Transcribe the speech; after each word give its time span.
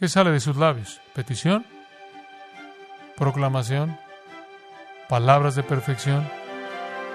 ¿Qué 0.00 0.08
sale 0.08 0.30
de 0.30 0.40
sus 0.40 0.56
labios? 0.56 0.98
¿Petición? 1.14 1.66
¿Proclamación? 3.18 3.98
¿Palabras 5.10 5.56
de 5.56 5.62
perfección? 5.62 6.26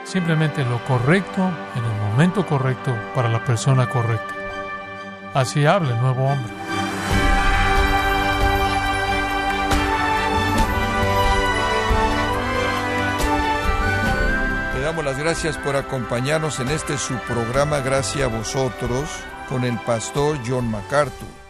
Simplemente 0.03 0.63
lo 0.63 0.77
correcto 0.85 1.51
en 1.75 1.83
el 1.83 2.11
momento 2.11 2.45
correcto 2.45 2.95
para 3.15 3.27
la 3.27 3.43
persona 3.43 3.89
correcta. 3.89 4.35
Así 5.33 5.65
habla 5.65 5.95
el 5.95 5.99
nuevo 5.99 6.25
hombre. 6.25 6.53
Le 14.75 14.81
damos 14.81 15.03
las 15.03 15.17
gracias 15.17 15.57
por 15.57 15.75
acompañarnos 15.75 16.59
en 16.59 16.69
este 16.69 16.99
su 16.99 17.15
programa 17.21 17.79
Gracias 17.79 18.25
a 18.25 18.27
vosotros 18.27 19.09
con 19.49 19.63
el 19.63 19.79
pastor 19.79 20.37
John 20.45 20.69
MacArthur. 20.69 21.44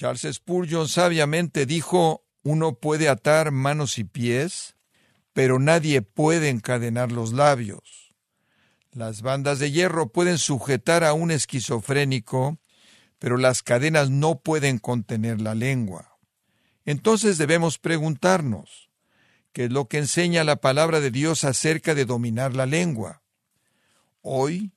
Charles 0.00 0.26
Spurgeon 0.32 0.88
sabiamente 0.88 1.66
dijo, 1.66 2.24
uno 2.42 2.76
puede 2.76 3.10
atar 3.10 3.50
manos 3.50 3.98
y 3.98 4.04
pies, 4.04 4.74
pero 5.34 5.58
nadie 5.58 6.00
puede 6.00 6.48
encadenar 6.48 7.12
los 7.12 7.34
labios. 7.34 8.14
Las 8.92 9.20
bandas 9.20 9.58
de 9.58 9.70
hierro 9.72 10.10
pueden 10.10 10.38
sujetar 10.38 11.04
a 11.04 11.12
un 11.12 11.30
esquizofrénico, 11.30 12.58
pero 13.18 13.36
las 13.36 13.62
cadenas 13.62 14.08
no 14.08 14.40
pueden 14.40 14.78
contener 14.78 15.42
la 15.42 15.54
lengua. 15.54 16.16
Entonces 16.86 17.36
debemos 17.36 17.76
preguntarnos, 17.76 18.88
¿qué 19.52 19.64
es 19.64 19.70
lo 19.70 19.86
que 19.86 19.98
enseña 19.98 20.44
la 20.44 20.56
palabra 20.56 21.00
de 21.00 21.10
Dios 21.10 21.44
acerca 21.44 21.94
de 21.94 22.06
dominar 22.06 22.56
la 22.56 22.64
lengua? 22.64 23.22
Hoy, 24.22 24.72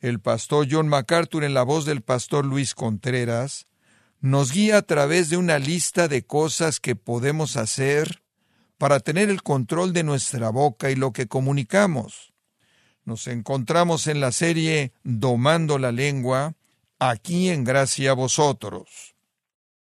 el 0.00 0.20
pastor 0.20 0.68
John 0.70 0.88
MacArthur 0.88 1.42
en 1.42 1.54
la 1.54 1.62
voz 1.62 1.86
del 1.86 2.02
pastor 2.02 2.44
Luis 2.44 2.74
Contreras 2.74 3.66
nos 4.22 4.52
guía 4.52 4.78
a 4.78 4.82
través 4.82 5.30
de 5.30 5.36
una 5.36 5.58
lista 5.58 6.06
de 6.06 6.24
cosas 6.24 6.78
que 6.78 6.94
podemos 6.94 7.56
hacer 7.56 8.22
para 8.78 9.00
tener 9.00 9.28
el 9.28 9.42
control 9.42 9.92
de 9.92 10.04
nuestra 10.04 10.50
boca 10.50 10.90
y 10.90 10.94
lo 10.94 11.12
que 11.12 11.26
comunicamos. 11.26 12.32
Nos 13.04 13.26
encontramos 13.26 14.06
en 14.06 14.20
la 14.20 14.30
serie 14.30 14.92
Domando 15.02 15.76
la 15.76 15.90
lengua, 15.90 16.54
aquí 17.00 17.50
en 17.50 17.64
Gracia 17.64 18.12
a 18.12 18.14
vosotros. 18.14 19.16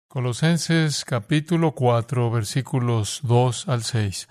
Colosenses 0.08 1.04
capítulo 1.04 1.72
4 1.72 2.28
versículos 2.32 3.20
2 3.22 3.68
al 3.68 3.84
6. 3.84 4.28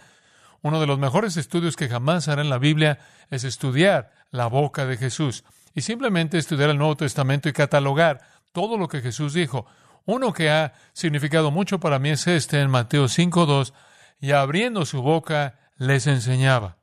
Uno 0.64 0.82
de 0.82 0.88
los 0.88 1.00
mejores 1.00 1.38
estudios 1.38 1.78
que 1.78 1.88
jamás 1.88 2.28
hará 2.28 2.42
en 2.42 2.50
la 2.50 2.58
Biblia 2.58 3.00
es 3.30 3.46
estudiar 3.46 4.12
la 4.32 4.48
boca 4.48 4.86
de 4.86 4.98
Jesús 4.98 5.46
y 5.74 5.82
simplemente 5.82 6.38
estudiar 6.38 6.70
el 6.70 6.78
Nuevo 6.78 6.98
Testamento 6.98 7.48
y 7.48 7.54
catalogar 7.54 8.22
todo 8.52 8.78
lo 8.78 8.90
que 8.90 9.02
Jesús 9.02 9.34
dijo. 9.34 9.66
Uno 10.06 10.34
que 10.34 10.50
ha 10.50 10.74
significado 10.94 11.52
mucho 11.52 11.80
para 11.80 12.00
mí 12.00 12.10
es 12.10 12.28
este 12.28 12.60
en 12.60 12.70
Mateo 12.70 13.06
5.2, 13.06 13.74
y 14.20 14.32
abriendo 14.32 14.86
su 14.86 15.02
boca 15.02 15.60
les 15.78 16.08
enseñaba. 16.08 16.78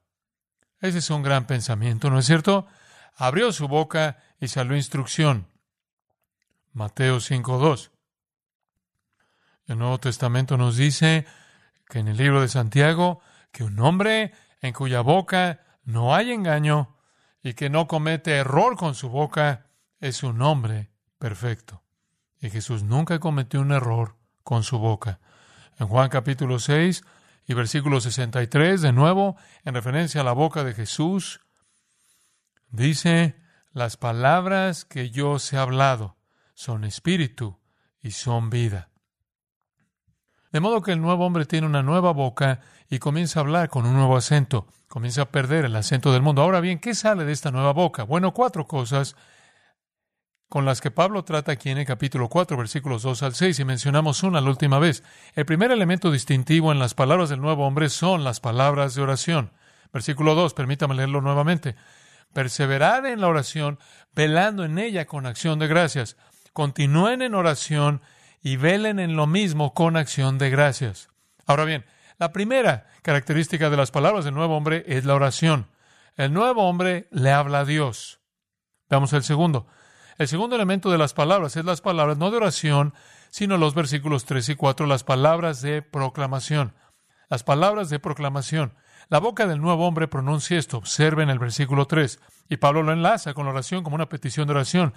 Ese 0.80 0.98
es 0.98 1.10
un 1.10 1.22
gran 1.22 1.46
pensamiento, 1.46 2.10
¿no 2.10 2.18
es 2.18 2.26
cierto? 2.26 2.66
Abrió 3.16 3.52
su 3.52 3.68
boca 3.68 4.18
y 4.41 4.48
salió 4.48 4.76
instrucción. 4.76 5.46
Mateo 6.72 7.16
5.2. 7.16 7.91
El 9.66 9.78
Nuevo 9.78 9.98
Testamento 9.98 10.56
nos 10.56 10.76
dice 10.76 11.26
que 11.88 11.98
en 11.98 12.08
el 12.08 12.16
libro 12.16 12.41
de 12.41 12.48
Santiago, 12.48 13.20
que 13.52 13.64
un 13.64 13.78
hombre 13.80 14.32
en 14.60 14.72
cuya 14.72 15.00
boca 15.00 15.60
no 15.84 16.14
hay 16.14 16.32
engaño 16.32 16.96
y 17.42 17.54
que 17.54 17.70
no 17.70 17.86
comete 17.86 18.32
error 18.32 18.76
con 18.76 18.94
su 18.94 19.08
boca 19.08 19.66
es 19.98 20.22
un 20.22 20.41
hombre 20.42 20.91
perfecto. 21.18 21.82
Y 22.41 22.50
Jesús 22.50 22.83
nunca 22.83 23.19
cometió 23.19 23.60
un 23.60 23.72
error 23.72 24.16
con 24.42 24.62
su 24.62 24.78
boca. 24.78 25.20
En 25.78 25.86
Juan 25.88 26.08
capítulo 26.08 26.58
6 26.58 27.05
y 27.47 27.55
versículo 27.55 28.00
63, 28.00 28.80
de 28.80 28.92
nuevo, 28.92 29.36
en 29.64 29.74
referencia 29.74 30.20
a 30.20 30.24
la 30.24 30.32
boca 30.32 30.65
de 30.65 30.72
Jesús, 30.72 31.41
dice, 32.70 33.37
las 33.72 33.97
palabras 33.97 34.84
que 34.84 35.10
yo 35.10 35.32
os 35.32 35.53
he 35.53 35.59
hablado 35.59 36.16
son 36.54 36.84
espíritu 36.84 37.59
y 38.00 38.12
son 38.12 38.50
vida. 38.50 38.91
De 40.53 40.60
modo 40.60 40.82
que 40.82 40.92
el 40.92 41.00
nuevo 41.00 41.26
hombre 41.26 41.47
tiene 41.47 41.66
una 41.66 41.82
nueva 41.82 42.12
boca 42.12 42.60
y 42.88 42.98
comienza 42.98 43.38
a 43.38 43.42
hablar 43.42 43.69
con 43.69 43.86
un 43.86 43.94
nuevo 43.94 44.16
acento, 44.16 44.66
comienza 44.88 45.22
a 45.22 45.31
perder 45.31 45.65
el 45.65 45.76
acento 45.76 46.12
del 46.12 46.22
mundo. 46.22 46.42
Ahora 46.42 46.60
bien, 46.60 46.81
¿qué 46.81 46.94
sale 46.94 47.25
de 47.25 47.32
esta 47.32 47.53
nueva 47.53 47.72
boca? 47.72 48.03
Bueno, 48.03 48.34
cuatro 48.34 48.66
cosas 48.66 49.15
con 50.50 50.65
las 50.65 50.81
que 50.81 50.91
Pablo 50.91 51.22
trata 51.22 51.53
aquí 51.53 51.71
en 51.71 51.78
el 51.78 51.87
capítulo 51.87 52.28
4, 52.28 52.56
versículos 52.56 53.03
2 53.03 53.22
al 53.22 53.34
6, 53.37 53.61
y 53.61 53.65
mencionamos 53.65 54.25
una 54.25 54.41
la 54.41 54.50
última 54.50 54.81
vez. 54.81 55.05
El 55.37 55.47
primer 55.47 55.71
elemento 55.71 56.11
distintivo 56.11 56.72
en 56.72 56.81
las 56.81 56.93
palabras 56.93 57.28
del 57.28 57.41
nuevo 57.41 57.65
hombre 57.65 57.88
son 57.88 58.25
las 58.25 58.41
palabras 58.41 58.97
de 58.97 59.03
oración. 59.03 59.53
Versículo 59.93 60.34
2, 60.34 60.53
permítame 60.55 60.97
leerlo 60.97 61.21
nuevamente. 61.21 61.77
Perseverad 62.33 63.06
en 63.06 63.21
la 63.21 63.28
oración, 63.28 63.78
velando 64.12 64.65
en 64.65 64.81
ella 64.81 65.06
con 65.06 65.25
acción 65.25 65.60
de 65.60 65.69
gracias. 65.69 66.16
Continúen 66.53 67.22
en 67.22 67.37
oración 67.37 68.03
y 68.43 68.56
velen 68.56 68.99
en 68.99 69.15
lo 69.15 69.28
mismo 69.28 69.72
con 69.72 69.97
acción 69.97 70.37
de 70.39 70.50
gracias. 70.50 71.10
Ahora 71.47 71.65
bien, 71.65 71.84
la 72.19 72.33
primera 72.33 72.89
característica 73.03 73.71
de 73.71 73.77
las 73.77 73.93
palabras 73.93 74.25
del 74.25 74.34
nuevo 74.34 74.56
hombre 74.56 74.83
es 74.89 75.05
la 75.05 75.15
oración. 75.15 75.69
El 76.16 76.33
nuevo 76.33 76.69
hombre 76.69 77.06
le 77.12 77.31
habla 77.31 77.60
a 77.60 77.65
Dios. 77.65 78.19
Veamos 78.89 79.12
el 79.12 79.22
segundo. 79.22 79.69
El 80.20 80.28
segundo 80.28 80.54
elemento 80.54 80.91
de 80.91 80.98
las 80.98 81.14
palabras 81.14 81.56
es 81.56 81.64
las 81.64 81.81
palabras 81.81 82.19
no 82.19 82.31
de 82.31 82.36
oración, 82.36 82.92
sino 83.31 83.56
los 83.56 83.75
versículos 83.75 84.26
3 84.26 84.50
y 84.50 84.54
4, 84.54 84.84
las 84.84 85.03
palabras 85.03 85.62
de 85.62 85.81
proclamación. 85.81 86.75
Las 87.31 87.42
palabras 87.42 87.88
de 87.88 88.00
proclamación. 88.00 88.75
La 89.09 89.19
boca 89.19 89.47
del 89.47 89.62
nuevo 89.62 89.88
hombre 89.88 90.09
pronuncia 90.09 90.59
esto. 90.59 90.76
Observen 90.76 91.30
el 91.30 91.38
versículo 91.38 91.86
3. 91.86 92.20
Y 92.50 92.59
Pablo 92.59 92.82
lo 92.82 92.92
enlaza 92.92 93.32
con 93.32 93.47
la 93.47 93.53
oración 93.53 93.82
como 93.82 93.94
una 93.94 94.10
petición 94.10 94.47
de 94.47 94.53
oración. 94.53 94.92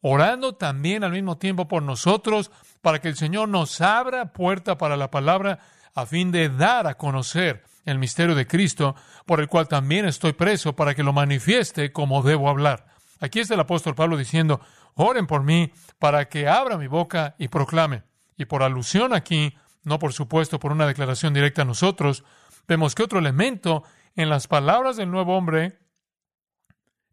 Orando 0.00 0.56
también 0.56 1.04
al 1.04 1.12
mismo 1.12 1.38
tiempo 1.38 1.68
por 1.68 1.84
nosotros, 1.84 2.50
para 2.82 3.00
que 3.00 3.06
el 3.06 3.14
Señor 3.14 3.48
nos 3.48 3.80
abra 3.80 4.32
puerta 4.32 4.76
para 4.76 4.96
la 4.96 5.08
palabra, 5.08 5.60
a 5.94 6.04
fin 6.04 6.32
de 6.32 6.48
dar 6.48 6.88
a 6.88 6.94
conocer 6.94 7.62
el 7.84 8.00
misterio 8.00 8.34
de 8.34 8.48
Cristo, 8.48 8.96
por 9.24 9.38
el 9.38 9.46
cual 9.46 9.68
también 9.68 10.04
estoy 10.04 10.32
preso, 10.32 10.74
para 10.74 10.96
que 10.96 11.04
lo 11.04 11.12
manifieste 11.12 11.92
como 11.92 12.24
debo 12.24 12.48
hablar. 12.48 12.93
Aquí 13.24 13.40
está 13.40 13.54
el 13.54 13.60
apóstol 13.60 13.94
Pablo 13.94 14.18
diciendo, 14.18 14.60
oren 14.92 15.26
por 15.26 15.42
mí 15.42 15.72
para 15.98 16.28
que 16.28 16.46
abra 16.46 16.76
mi 16.76 16.88
boca 16.88 17.34
y 17.38 17.48
proclame. 17.48 18.02
Y 18.36 18.44
por 18.44 18.62
alusión 18.62 19.14
aquí, 19.14 19.56
no 19.82 19.98
por 19.98 20.12
supuesto 20.12 20.60
por 20.60 20.72
una 20.72 20.86
declaración 20.86 21.32
directa 21.32 21.62
a 21.62 21.64
nosotros, 21.64 22.22
vemos 22.68 22.94
que 22.94 23.02
otro 23.02 23.18
elemento 23.18 23.82
en 24.14 24.28
las 24.28 24.46
palabras 24.46 24.98
del 24.98 25.10
nuevo 25.10 25.38
hombre 25.38 25.78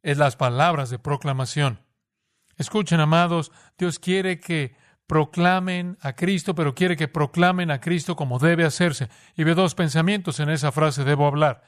es 0.04 0.18
las 0.18 0.36
palabras 0.36 0.90
de 0.90 1.00
proclamación. 1.00 1.80
Escuchen, 2.58 3.00
amados, 3.00 3.54
Dios 3.78 3.98
quiere 3.98 4.42
que 4.42 4.76
proclamen 5.08 5.98
a 6.02 6.12
Cristo, 6.12 6.56
pero 6.56 6.76
quiere 6.76 6.98
que 6.98 7.08
proclamen 7.08 7.72
a 7.72 7.80
Cristo 7.80 8.18
como 8.18 8.38
debe 8.38 8.66
hacerse. 8.66 9.08
Y 9.38 9.46
veo 9.46 9.56
dos 9.56 9.76
pensamientos 9.76 10.42
en 10.42 10.50
esa 10.50 10.74
frase, 10.74 11.06
debo 11.06 11.26
hablar. 11.26 11.64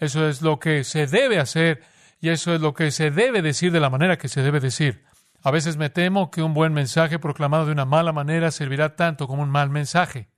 Eso 0.00 0.28
es 0.28 0.42
lo 0.42 0.58
que 0.58 0.82
se 0.82 1.06
debe 1.06 1.38
hacer 1.38 1.84
y 2.20 2.30
eso 2.30 2.54
es 2.54 2.60
lo 2.60 2.74
que 2.74 2.90
se 2.90 3.10
debe 3.10 3.42
decir 3.42 3.72
de 3.72 3.80
la 3.80 3.90
manera 3.90 4.18
que 4.18 4.28
se 4.28 4.42
debe 4.42 4.60
decir. 4.60 5.04
A 5.42 5.50
veces 5.50 5.76
me 5.76 5.90
temo 5.90 6.30
que 6.30 6.42
un 6.42 6.54
buen 6.54 6.72
mensaje 6.72 7.18
proclamado 7.18 7.66
de 7.66 7.72
una 7.72 7.84
mala 7.84 8.12
manera 8.12 8.50
servirá 8.50 8.96
tanto 8.96 9.26
como 9.28 9.42
un 9.42 9.50
mal 9.50 9.70
mensaje. 9.70 10.28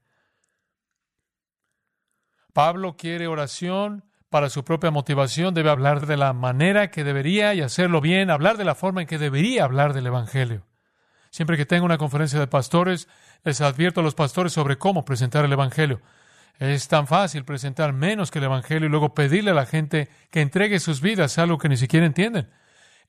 Pablo 2.53 2.97
quiere 2.97 3.27
oración 3.27 4.05
para 4.29 4.51
su 4.51 4.65
propia 4.65 4.91
motivación, 4.91 5.55
debe 5.55 5.71
hablar 5.71 6.07
de 6.07 6.17
la 6.17 6.33
manera 6.33 6.91
que 6.91 7.05
debería 7.05 7.55
y 7.55 7.63
hacerlo 7.63 8.01
bien, 8.01 8.31
hablar 8.31 8.57
de 8.59 8.65
la 8.65 8.75
forma 8.75 9.01
en 9.01 9.07
que 9.07 9.19
debería 9.19 9.65
hablar 9.65 9.95
del 9.95 10.07
Evangelio. 10.07 10.67
Siempre 11.31 11.57
que 11.57 11.67
tengo 11.67 11.87
una 11.87 11.99
conferencia 11.99 12.39
de 12.39 12.47
pastores, 12.47 13.09
les 13.45 13.61
advierto 13.61 14.01
a 14.01 14.03
los 14.03 14.15
pastores 14.15 14.53
sobre 14.53 14.77
cómo 14.77 15.05
presentar 15.05 15.45
el 15.45 15.53
Evangelio. 15.53 16.01
Es 16.59 16.89
tan 16.89 17.07
fácil 17.07 17.45
presentar 17.45 17.93
menos 17.93 18.31
que 18.31 18.39
el 18.39 18.47
Evangelio 18.47 18.87
y 18.87 18.91
luego 18.91 19.15
pedirle 19.15 19.53
a 19.53 19.55
la 19.55 19.67
gente 19.67 20.09
que 20.31 20.41
entregue 20.41 20.81
sus 20.81 21.01
vidas 21.01 21.39
algo 21.39 21.59
que 21.59 21.69
ni 21.69 21.77
siquiera 21.77 22.07
entienden. 22.07 22.51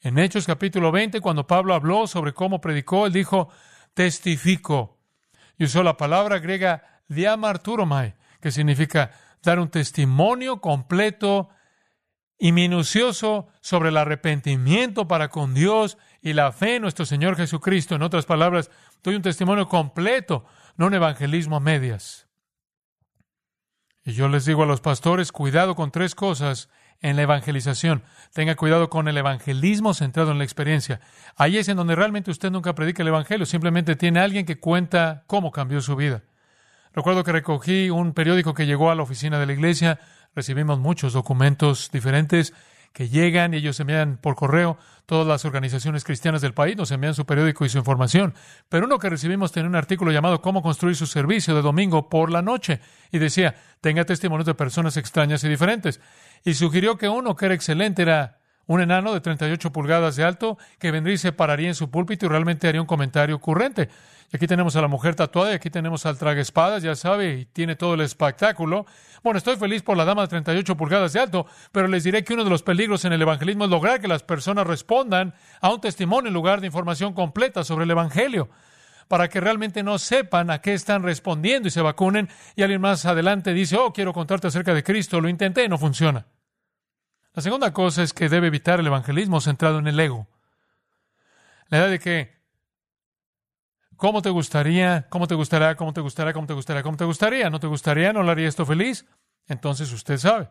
En 0.01 0.17
Hechos 0.17 0.45
capítulo 0.45 0.91
20, 0.91 1.19
cuando 1.19 1.47
Pablo 1.47 1.73
habló 1.73 2.07
sobre 2.07 2.33
cómo 2.33 2.61
predicó, 2.61 3.05
él 3.05 3.13
dijo, 3.13 3.49
testifico. 3.93 4.99
Y 5.57 5.65
usó 5.65 5.83
la 5.83 5.97
palabra 5.97 6.39
griega 6.39 7.01
diamarturomai, 7.09 8.15
que 8.39 8.51
significa 8.51 9.11
dar 9.43 9.59
un 9.59 9.69
testimonio 9.69 10.61
completo 10.61 11.49
y 12.37 12.53
minucioso 12.53 13.49
sobre 13.59 13.89
el 13.89 13.97
arrepentimiento 13.97 15.07
para 15.07 15.27
con 15.27 15.53
Dios 15.53 15.97
y 16.21 16.31
la 16.33 16.53
fe 16.53 16.75
en 16.75 16.83
nuestro 16.83 17.05
Señor 17.05 17.35
Jesucristo. 17.35 17.95
En 17.95 18.01
otras 18.01 18.25
palabras, 18.25 18.71
doy 19.03 19.15
un 19.15 19.21
testimonio 19.21 19.67
completo, 19.67 20.45
no 20.77 20.87
un 20.87 20.93
evangelismo 20.93 21.57
a 21.57 21.59
medias. 21.59 22.28
Y 24.09 24.13
yo 24.13 24.27
les 24.27 24.43
digo 24.43 24.63
a 24.63 24.65
los 24.65 24.81
pastores, 24.81 25.31
cuidado 25.31 25.75
con 25.75 25.91
tres 25.91 26.15
cosas 26.15 26.67
en 26.99 27.15
la 27.15 27.21
evangelización. 27.21 28.01
Tenga 28.33 28.55
cuidado 28.55 28.89
con 28.89 29.07
el 29.07 29.15
evangelismo 29.15 29.93
centrado 29.93 30.31
en 30.31 30.39
la 30.39 30.43
experiencia. 30.43 30.99
Ahí 31.35 31.59
es 31.59 31.69
en 31.69 31.77
donde 31.77 31.93
realmente 31.93 32.31
usted 32.31 32.49
nunca 32.49 32.73
predica 32.73 33.03
el 33.03 33.09
evangelio, 33.09 33.45
simplemente 33.45 33.95
tiene 33.95 34.19
alguien 34.19 34.47
que 34.47 34.59
cuenta 34.59 35.25
cómo 35.27 35.51
cambió 35.51 35.79
su 35.79 35.95
vida. 35.95 36.23
Recuerdo 36.91 37.23
que 37.23 37.33
recogí 37.33 37.91
un 37.91 38.13
periódico 38.13 38.55
que 38.55 38.65
llegó 38.65 38.89
a 38.89 38.95
la 38.95 39.03
oficina 39.03 39.37
de 39.37 39.45
la 39.45 39.53
iglesia, 39.53 39.99
recibimos 40.33 40.79
muchos 40.79 41.13
documentos 41.13 41.91
diferentes 41.91 42.55
que 42.93 43.09
llegan 43.09 43.53
y 43.53 43.57
ellos 43.57 43.79
envían 43.79 44.17
por 44.17 44.35
correo. 44.35 44.77
Todas 45.05 45.25
las 45.25 45.45
organizaciones 45.45 46.03
cristianas 46.03 46.41
del 46.41 46.53
país 46.53 46.75
nos 46.77 46.91
envían 46.91 47.13
su 47.13 47.25
periódico 47.25 47.65
y 47.65 47.69
su 47.69 47.77
información. 47.77 48.33
Pero 48.67 48.85
uno 48.85 48.99
que 48.99 49.09
recibimos 49.09 49.51
tenía 49.51 49.69
un 49.69 49.75
artículo 49.75 50.11
llamado 50.11 50.41
Cómo 50.41 50.61
construir 50.61 50.95
su 50.95 51.05
servicio 51.05 51.55
de 51.55 51.61
domingo 51.61 52.09
por 52.09 52.31
la 52.31 52.41
noche. 52.41 52.81
Y 53.11 53.19
decía, 53.19 53.55
tenga 53.81 54.05
testimonios 54.05 54.45
de 54.45 54.55
personas 54.55 54.97
extrañas 54.97 55.43
y 55.43 55.49
diferentes. 55.49 55.99
Y 56.43 56.53
sugirió 56.53 56.97
que 56.97 57.09
uno 57.09 57.35
que 57.35 57.45
era 57.45 57.55
excelente 57.55 58.01
era 58.01 58.38
un 58.69 58.81
enano 58.81 59.15
de 59.15 59.19
38 59.19 59.71
pulgadas 59.71 60.15
de 60.15 60.23
alto 60.23 60.59
que 60.77 60.91
vendría 60.91 61.15
y 61.15 61.17
se 61.17 61.31
pararía 61.31 61.69
en 61.69 61.73
su 61.73 61.89
púlpito 61.89 62.27
y 62.27 62.29
realmente 62.29 62.67
haría 62.67 62.79
un 62.79 62.85
comentario 62.85 63.35
ocurrente. 63.35 63.89
Y 64.31 64.35
aquí 64.35 64.45
tenemos 64.45 64.75
a 64.75 64.81
la 64.81 64.87
mujer 64.87 65.15
tatuada 65.15 65.51
y 65.51 65.55
aquí 65.55 65.71
tenemos 65.71 66.05
al 66.05 66.19
trague 66.19 66.41
espadas, 66.41 66.83
ya 66.83 66.93
sabe, 66.93 67.33
y 67.33 67.45
tiene 67.45 67.75
todo 67.75 67.95
el 67.95 68.01
espectáculo. 68.01 68.85
Bueno, 69.23 69.39
estoy 69.39 69.55
feliz 69.55 69.81
por 69.81 69.97
la 69.97 70.05
dama 70.05 70.21
de 70.21 70.27
38 70.27 70.77
pulgadas 70.77 71.13
de 71.13 71.19
alto, 71.19 71.47
pero 71.71 71.87
les 71.87 72.03
diré 72.03 72.23
que 72.23 72.35
uno 72.35 72.43
de 72.43 72.51
los 72.51 72.61
peligros 72.61 73.03
en 73.05 73.13
el 73.13 73.23
evangelismo 73.23 73.63
es 73.63 73.71
lograr 73.71 73.99
que 73.99 74.07
las 74.07 74.21
personas 74.21 74.67
respondan 74.67 75.33
a 75.61 75.73
un 75.73 75.81
testimonio 75.81 76.27
en 76.27 76.35
lugar 76.35 76.61
de 76.61 76.67
información 76.67 77.13
completa 77.13 77.63
sobre 77.63 77.85
el 77.85 77.91
evangelio 77.91 78.49
para 79.07 79.29
que 79.29 79.39
realmente 79.39 79.81
no 79.81 79.97
sepan 79.97 80.51
a 80.51 80.61
qué 80.61 80.75
están 80.75 81.01
respondiendo 81.01 81.67
y 81.67 81.71
se 81.71 81.81
vacunen. 81.81 82.29
Y 82.55 82.61
alguien 82.61 82.81
más 82.81 83.07
adelante 83.07 83.51
dice, 83.51 83.77
oh, 83.77 83.91
quiero 83.91 84.13
contarte 84.13 84.45
acerca 84.45 84.75
de 84.75 84.83
Cristo, 84.83 85.19
lo 85.19 85.27
intenté 85.27 85.63
y 85.63 85.69
no 85.69 85.79
funciona. 85.79 86.27
La 87.39 87.43
segunda 87.43 87.71
cosa 87.71 88.03
es 88.03 88.11
que 88.11 88.27
debe 88.27 88.47
evitar 88.47 88.81
el 88.81 88.87
evangelismo 88.87 89.39
centrado 89.39 89.79
en 89.79 89.87
el 89.87 89.97
ego. 89.97 90.27
La 91.69 91.77
idea 91.77 91.87
de 91.87 91.99
que 91.99 92.37
¿Cómo 93.95 94.21
te 94.21 94.29
gustaría? 94.29 95.07
¿Cómo 95.07 95.25
te 95.25 95.35
gustaría? 95.35 95.73
¿Cómo 95.77 95.93
te 95.93 96.01
gustaría? 96.01 96.33
¿Cómo 96.33 96.47
te 96.47 96.53
gustaría? 96.53 96.83
¿Cómo 96.83 96.97
te 96.97 97.05
gustaría? 97.05 97.49
¿No 97.49 97.61
te 97.61 97.67
gustaría? 97.67 98.11
¿No 98.11 98.23
le 98.23 98.31
haría 98.31 98.49
esto 98.49 98.65
feliz? 98.65 99.05
Entonces 99.47 99.89
usted 99.93 100.17
sabe. 100.17 100.49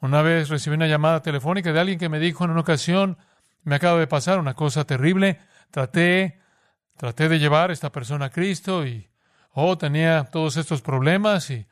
Una 0.00 0.22
vez 0.22 0.48
recibí 0.48 0.74
una 0.74 0.88
llamada 0.88 1.22
telefónica 1.22 1.72
de 1.72 1.78
alguien 1.78 2.00
que 2.00 2.08
me 2.08 2.18
dijo 2.18 2.44
en 2.44 2.50
una 2.50 2.62
ocasión, 2.62 3.16
me 3.62 3.76
acaba 3.76 4.00
de 4.00 4.08
pasar 4.08 4.40
una 4.40 4.54
cosa 4.54 4.82
terrible, 4.82 5.38
traté, 5.70 6.40
traté 6.96 7.28
de 7.28 7.38
llevar 7.38 7.70
a 7.70 7.74
esta 7.74 7.92
persona 7.92 8.24
a 8.24 8.30
Cristo 8.30 8.84
y, 8.84 9.08
oh, 9.52 9.78
tenía 9.78 10.24
todos 10.24 10.56
estos 10.56 10.82
problemas 10.82 11.48
y 11.50 11.64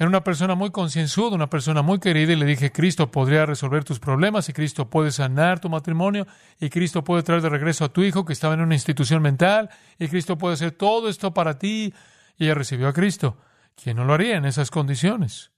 era 0.00 0.08
una 0.08 0.24
persona 0.24 0.54
muy 0.54 0.70
concienzuda, 0.70 1.34
una 1.34 1.50
persona 1.50 1.82
muy 1.82 1.98
querida 1.98 2.32
y 2.32 2.36
le 2.36 2.46
dije, 2.46 2.72
Cristo 2.72 3.10
podría 3.10 3.44
resolver 3.44 3.84
tus 3.84 4.00
problemas 4.00 4.48
y 4.48 4.54
Cristo 4.54 4.88
puede 4.88 5.12
sanar 5.12 5.60
tu 5.60 5.68
matrimonio 5.68 6.26
y 6.58 6.70
Cristo 6.70 7.04
puede 7.04 7.22
traer 7.22 7.42
de 7.42 7.50
regreso 7.50 7.84
a 7.84 7.90
tu 7.90 8.02
hijo 8.02 8.24
que 8.24 8.32
estaba 8.32 8.54
en 8.54 8.62
una 8.62 8.74
institución 8.74 9.20
mental 9.20 9.68
y 9.98 10.08
Cristo 10.08 10.38
puede 10.38 10.54
hacer 10.54 10.72
todo 10.72 11.10
esto 11.10 11.34
para 11.34 11.58
ti. 11.58 11.92
Y 12.38 12.44
ella 12.44 12.54
recibió 12.54 12.88
a 12.88 12.94
Cristo. 12.94 13.36
¿Quién 13.74 13.98
no 13.98 14.06
lo 14.06 14.14
haría 14.14 14.38
en 14.38 14.46
esas 14.46 14.70
condiciones? 14.70 15.52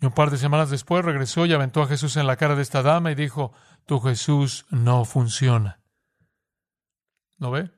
Y 0.00 0.06
un 0.06 0.12
par 0.12 0.30
de 0.30 0.38
semanas 0.38 0.70
después 0.70 1.04
regresó 1.04 1.44
y 1.44 1.52
aventó 1.52 1.82
a 1.82 1.88
Jesús 1.88 2.16
en 2.16 2.26
la 2.26 2.36
cara 2.36 2.56
de 2.56 2.62
esta 2.62 2.80
dama 2.80 3.12
y 3.12 3.14
dijo, 3.14 3.52
tu 3.84 4.00
Jesús 4.00 4.64
no 4.70 5.04
funciona. 5.04 5.80
¿Lo 7.36 7.50
ve? 7.50 7.70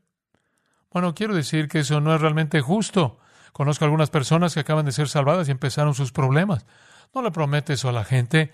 Bueno, 0.93 1.13
quiero 1.13 1.35
decir 1.35 1.67
que 1.67 1.81
eso 1.81 2.01
no 2.01 2.15
es 2.15 2.21
realmente 2.21 2.61
justo. 2.61 3.19
Conozco 3.55 3.85
algunas 3.85 4.11
personas 4.11 4.53
que 4.53 4.59
acaban 4.59 4.85
de 4.85 4.91
ser 4.91 5.09
salvadas 5.09 5.47
y 5.47 5.53
empezaron 5.53 5.95
sus 5.95 6.11
problemas. 6.11 6.67
No 7.15 7.23
le 7.23 7.31
promete 7.31 7.75
eso 7.75 7.89
a 7.89 7.93
la 7.93 8.05
gente. 8.05 8.53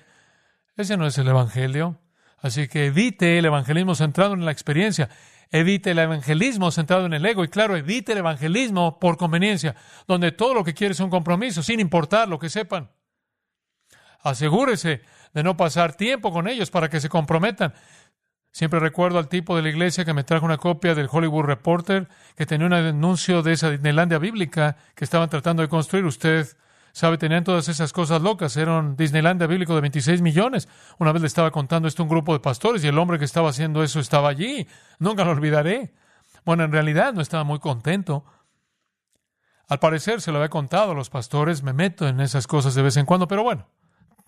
Ese 0.77 0.99
no 0.99 1.07
es 1.07 1.17
el 1.17 1.27
Evangelio. 1.27 1.99
Así 2.37 2.69
que 2.69 2.85
evite 2.85 3.39
el 3.39 3.47
evangelismo 3.47 3.95
centrado 3.95 4.35
en 4.35 4.45
la 4.45 4.53
experiencia. 4.53 5.09
Evite 5.51 5.93
el 5.93 6.01
evangelismo 6.01 6.71
centrado 6.71 7.07
en 7.07 7.15
el 7.15 7.25
ego. 7.25 7.45
Y 7.45 7.49
claro, 7.49 7.77
evite 7.77 8.13
el 8.13 8.19
evangelismo 8.19 8.99
por 8.99 9.17
conveniencia, 9.17 9.75
donde 10.07 10.33
todo 10.33 10.53
lo 10.53 10.65
que 10.65 10.75
quiere 10.75 10.93
es 10.93 11.01
un 11.01 11.09
compromiso, 11.09 11.63
sin 11.63 11.81
importar 11.81 12.29
lo 12.29 12.39
que 12.39 12.51
sepan. 12.51 12.91
Asegúrese 14.21 15.01
de 15.33 15.43
no 15.43 15.57
pasar 15.57 15.95
tiempo 15.95 16.31
con 16.31 16.47
ellos 16.47 16.71
para 16.71 16.91
que 16.91 17.01
se 17.01 17.09
comprometan. 17.09 17.73
Siempre 18.53 18.81
recuerdo 18.81 19.19
al 19.19 19.29
tipo 19.29 19.55
de 19.55 19.63
la 19.63 19.69
iglesia 19.69 20.05
que 20.05 20.13
me 20.13 20.25
trajo 20.25 20.45
una 20.45 20.59
copia 20.59 20.95
del 20.95 21.09
Hollywood 21.11 21.45
Reporter 21.45 22.09
que 22.37 22.47
tenía 22.47 22.67
un 22.67 22.73
anuncio 22.73 23.43
de 23.43 23.53
esa 23.53 23.71
Disneylandia 23.71 24.19
bíblica 24.19 24.77
que 24.95 25.05
estaban 25.05 25.31
tratando 25.31 25.63
de 25.63 25.69
construir. 25.69 26.05
Usted 26.05 26.49
sabe, 26.93 27.17
tenían 27.17 27.45
todas 27.45 27.69
esas 27.69 27.93
cosas 27.93 28.23
locas. 28.23 28.57
Era 28.57 28.79
un 28.79 28.97
Disneylandia 28.97 29.47
bíblico 29.47 29.75
de 29.77 29.83
26 29.83 30.21
millones. 30.21 30.69
Una 30.99 31.13
vez 31.13 31.23
le 31.23 31.29
estaba 31.29 31.53
contando 31.53 31.87
esto 31.87 32.03
a 32.03 32.05
un 32.05 32.11
grupo 32.11 32.33
de 32.33 32.41
pastores 32.41 32.83
y 32.83 32.89
el 32.89 32.99
hombre 32.99 33.19
que 33.21 33.25
estaba 33.25 33.51
haciendo 33.51 33.85
eso 33.85 34.01
estaba 34.01 34.29
allí. 34.29 34.67
Nunca 34.99 35.25
lo 35.25 35.31
olvidaré. 35.31 35.95
Bueno, 36.45 36.65
en 36.65 36.73
realidad 36.73 37.13
no 37.13 37.21
estaba 37.21 37.45
muy 37.45 37.61
contento. 37.61 38.25
Al 39.69 39.79
parecer 39.79 40.21
se 40.21 40.33
lo 40.33 40.39
había 40.39 40.49
contado 40.49 40.91
a 40.91 40.95
los 40.95 41.09
pastores. 41.09 41.63
Me 41.63 41.73
meto 41.73 42.09
en 42.09 42.21
esas 42.21 42.49
cosas 42.49 42.75
de 42.75 42.83
vez 42.83 42.97
en 42.97 43.07
cuando, 43.07 43.29
pero 43.29 43.45
bueno, 43.45 43.69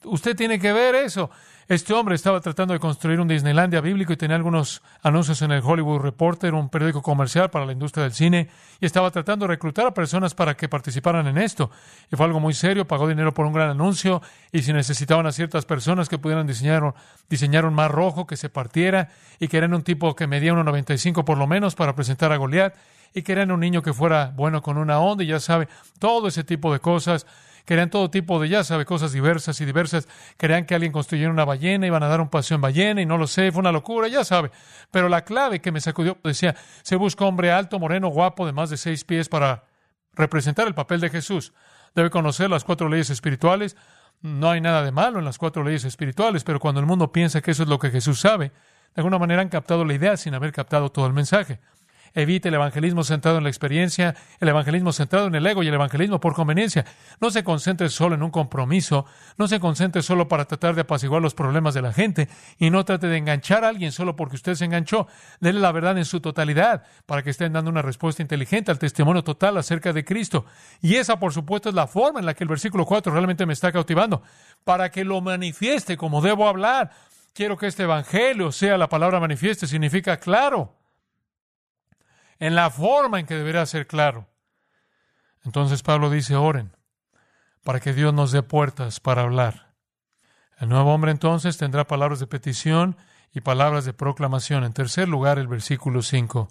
usted 0.05 0.37
tiene 0.37 0.59
que 0.59 0.73
ver 0.73 0.95
eso. 0.95 1.31
Este 1.69 1.95
hombre 1.95 2.17
estaba 2.17 2.41
tratando 2.41 2.75
de 2.75 2.81
construir 2.81 3.21
un 3.21 3.29
Disneylandia 3.29 3.81
bíblico 3.81 4.13
y 4.13 4.17
tenía 4.17 4.37
algunos 4.37 4.83
anuncios 5.03 5.41
en 5.43 5.53
el 5.53 5.63
Hollywood 5.65 6.01
Reporter, 6.01 6.53
un 6.55 6.69
periódico 6.69 7.03
comercial 7.03 7.51
para 7.51 7.65
la 7.65 7.73
industria 7.73 8.03
del 8.03 8.13
cine, 8.13 8.49
y 8.81 8.87
estaba 8.87 9.11
tratando 9.11 9.45
de 9.45 9.55
reclutar 9.55 9.87
a 9.87 9.95
personas 9.95 10.35
para 10.35 10.55
que 10.55 10.69
participaran 10.69 11.27
en 11.29 11.39
esto. 11.39 11.71
Y 12.11 12.17
fue 12.17 12.27
algo 12.27 12.41
muy 12.41 12.53
serio, 12.53 12.87
pagó 12.87 13.09
dinero 13.09 13.33
por 13.33 13.47
un 13.47 13.53
gran 13.53 13.71
anuncio, 13.71 14.21
y 14.51 14.63
si 14.63 14.73
necesitaban 14.73 15.27
a 15.27 15.33
ciertas 15.33 15.65
personas 15.65 16.09
que 16.09 16.19
pudieran 16.19 16.47
diseñar, 16.47 16.95
diseñar 17.31 17.65
un 17.65 17.75
mar 17.75 17.93
rojo 17.93 18.27
que 18.27 18.37
se 18.37 18.49
partiera, 18.49 19.09
y 19.39 19.49
querían 19.49 19.73
un 19.73 19.83
tipo 19.83 20.17
que 20.17 20.27
medía 20.27 20.53
1,95 20.53 21.25
por 21.25 21.39
lo 21.39 21.47
menos 21.47 21.75
para 21.75 21.95
presentar 21.95 22.33
a 22.33 22.37
Goliat, 22.37 22.75
y 23.15 23.23
querían 23.23 23.53
un 23.53 23.61
niño 23.61 23.83
que 23.83 23.93
fuera 23.93 24.33
bueno 24.35 24.63
con 24.63 24.79
una 24.79 24.99
onda, 24.99 25.23
y 25.23 25.29
ya 25.29 25.39
sabe, 25.39 25.69
todo 25.99 26.29
ese 26.29 26.43
tipo 26.45 26.73
de 26.73 26.81
cosas 26.81 27.25
querían 27.65 27.91
todo 27.91 28.11
tipo 28.11 28.41
de, 28.41 28.49
ya 28.49 28.65
sabe, 28.65 28.85
cosas 28.85 29.13
diversas 29.13 29.61
y 29.61 29.65
diversas. 29.65 30.09
Querían 30.37 30.67
que 30.67 30.75
alguien 30.75 30.93
construyera 30.93 31.31
una 31.31 31.45
ballena, 31.45 31.87
iban 31.87 32.03
a 32.03 32.09
dar 32.09 32.21
un 32.21 32.29
paseo 32.29 32.57
en 32.57 32.61
ballena 32.61 33.03
y 33.03 33.07
no 33.07 33.19
lo 33.19 33.27
sé, 33.27 33.53
fue 33.53 33.61
una 33.61 33.73
locura, 33.73 34.09
ya 34.09 34.25
sabe. 34.25 34.51
Pero 34.91 35.09
la 35.09 35.25
clave 35.25 35.61
que 35.61 35.73
me 35.73 35.81
sacudió 35.81 36.19
decía, 36.25 36.55
se 36.83 36.97
busca 36.97 37.25
hombre 37.25 37.53
alto, 37.53 37.79
moreno, 37.79 38.09
guapo, 38.09 38.47
de 38.47 38.53
más 38.53 38.71
de 38.71 38.77
seis 38.77 39.05
pies 39.05 39.29
para 39.29 39.65
representar 40.15 40.67
el 40.67 40.75
papel 40.75 41.01
de 41.01 41.11
Jesús. 41.11 41.53
Debe 41.95 42.11
conocer 42.11 42.51
las 42.51 42.65
cuatro 42.65 42.89
leyes 42.89 43.11
espirituales. 43.11 43.77
No 44.21 44.51
hay 44.51 44.61
nada 44.61 44.83
de 44.83 44.93
malo 44.93 45.19
en 45.19 45.25
las 45.25 45.39
cuatro 45.39 45.65
leyes 45.65 45.85
espirituales, 45.85 46.45
pero 46.45 46.61
cuando 46.61 46.81
el 46.81 46.87
mundo 46.87 47.13
piensa 47.13 47.41
que 47.41 47.51
eso 47.51 47.65
es 47.65 47.69
lo 47.69 47.79
que 47.79 47.91
Jesús 47.91 48.21
sabe, 48.21 48.53
de 48.95 49.01
alguna 49.01 49.19
manera 49.19 49.43
han 49.43 49.49
captado 49.49 49.85
la 49.85 49.95
idea 49.95 50.17
sin 50.17 50.35
haber 50.35 50.53
captado 50.53 50.91
todo 50.91 51.07
el 51.07 51.13
mensaje. 51.13 51.61
Evite 52.15 52.49
el 52.49 52.55
evangelismo 52.55 53.05
centrado 53.05 53.39
en 53.39 53.45
la 53.45 53.51
experiencia, 53.51 54.15
el 54.39 54.49
evangelismo 54.49 54.93
centrado 54.93 55.29
en 55.29 55.35
el 55.35 55.47
ego 55.47 55.63
y 55.63 55.69
el 55.69 55.75
evangelismo 55.75 56.21
por 56.21 56.35
conveniencia. 56.35 56.85
No 57.21 57.31
se 57.31 57.43
concentre 57.43 57.89
solo 57.89 58.15
en 58.15 58.23
un 58.23 58.31
compromiso, 58.31 59.07
no 59.39 59.49
se 59.49 59.61
concentre 59.61 60.03
solo 60.03 60.29
para 60.29 60.45
tratar 60.45 60.75
de 60.75 60.83
apaciguar 60.83 61.23
los 61.23 61.35
problemas 61.35 61.73
de 61.73 61.83
la 61.83 61.93
gente 61.93 62.29
y 62.59 62.71
no 62.71 62.85
trate 62.85 63.07
de 63.07 63.17
enganchar 63.17 63.65
a 63.65 63.69
alguien 63.69 63.93
solo 63.93 64.15
porque 64.15 64.37
usted 64.37 64.55
se 64.55 64.67
enganchó. 64.67 65.07
Dele 65.41 65.61
la 65.61 65.73
verdad 65.73 65.97
en 65.97 66.05
su 66.05 66.21
totalidad 66.21 66.83
para 67.07 67.23
que 67.23 67.31
estén 67.31 67.55
dando 67.55 67.71
una 67.71 67.83
respuesta 67.83 68.21
inteligente 68.21 68.71
al 68.71 68.79
testimonio 68.79 69.25
total 69.25 69.57
acerca 69.57 69.93
de 69.93 70.05
Cristo. 70.05 70.45
Y 70.83 70.97
esa, 70.97 71.19
por 71.19 71.33
supuesto, 71.33 71.71
es 71.71 71.75
la 71.75 71.87
forma 71.87 72.21
en 72.21 72.27
la 72.27 72.35
que 72.35 72.45
el 72.45 72.49
versículo 72.49 72.85
4 72.85 73.13
realmente 73.13 73.47
me 73.47 73.55
está 73.55 73.73
cautivando, 73.73 74.23
para 74.65 74.91
que 74.91 75.05
lo 75.05 75.21
manifieste 75.23 75.97
como 75.97 76.21
debo 76.21 76.47
hablar. 76.47 76.91
Quiero 77.33 77.57
que 77.57 77.67
este 77.67 77.85
evangelio 77.85 78.53
sea 78.53 78.77
la 78.77 78.91
palabra 78.91 79.19
manifieste, 79.19 79.67
significa 79.67 80.19
claro 80.19 80.82
en 82.43 82.57
la 82.57 82.71
forma 82.71 83.21
en 83.21 83.27
que 83.27 83.37
deberá 83.37 83.65
ser 83.67 83.87
claro. 83.87 84.27
Entonces 85.45 85.85
Pablo 85.85 86.11
dice, 86.11 86.35
oren, 86.35 86.77
para 87.63 87.79
que 87.79 87.93
Dios 87.93 88.13
nos 88.13 88.33
dé 88.33 88.43
puertas 88.43 88.99
para 88.99 89.23
hablar. 89.23 89.77
El 90.59 90.69
nuevo 90.69 90.93
hombre 90.93 91.13
entonces 91.13 91.57
tendrá 91.57 91.87
palabras 91.87 92.19
de 92.19 92.27
petición 92.27 92.97
y 93.33 93.43
palabras 93.43 93.85
de 93.85 93.93
proclamación. 93.93 94.65
En 94.65 94.73
tercer 94.73 95.09
lugar, 95.09 95.39
el 95.39 95.47
versículo 95.47 96.03
5. 96.03 96.49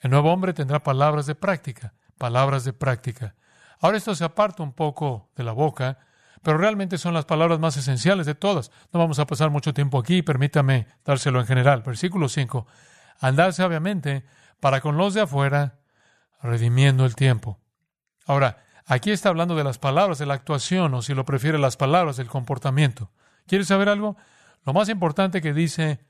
El 0.00 0.10
nuevo 0.10 0.30
hombre 0.30 0.52
tendrá 0.52 0.82
palabras 0.82 1.24
de 1.24 1.34
práctica, 1.34 1.94
palabras 2.18 2.64
de 2.64 2.74
práctica. 2.74 3.34
Ahora 3.80 3.96
esto 3.96 4.14
se 4.14 4.24
aparta 4.24 4.62
un 4.62 4.74
poco 4.74 5.30
de 5.36 5.44
la 5.44 5.52
boca, 5.52 6.00
pero 6.42 6.58
realmente 6.58 6.98
son 6.98 7.14
las 7.14 7.24
palabras 7.24 7.58
más 7.58 7.78
esenciales 7.78 8.26
de 8.26 8.34
todas. 8.34 8.70
No 8.92 9.00
vamos 9.00 9.18
a 9.18 9.26
pasar 9.26 9.48
mucho 9.48 9.72
tiempo 9.72 9.98
aquí, 9.98 10.20
permítame 10.20 10.86
dárselo 11.02 11.40
en 11.40 11.46
general. 11.46 11.80
Versículo 11.80 12.28
5. 12.28 12.66
Andad 13.20 13.52
sabiamente 13.52 14.26
para 14.60 14.80
con 14.80 14.96
los 14.96 15.14
de 15.14 15.22
afuera, 15.22 15.80
redimiendo 16.42 17.04
el 17.04 17.14
tiempo. 17.14 17.60
Ahora, 18.26 18.64
aquí 18.86 19.10
está 19.10 19.28
hablando 19.28 19.54
de 19.54 19.64
las 19.64 19.78
palabras, 19.78 20.18
de 20.18 20.26
la 20.26 20.34
actuación, 20.34 20.94
o 20.94 21.02
si 21.02 21.14
lo 21.14 21.24
prefiere, 21.24 21.58
las 21.58 21.76
palabras 21.76 22.16
del 22.16 22.28
comportamiento. 22.28 23.10
¿Quieres 23.46 23.68
saber 23.68 23.88
algo? 23.88 24.16
Lo 24.64 24.72
más 24.72 24.88
importante 24.88 25.42
que 25.42 25.52
dice 25.52 26.00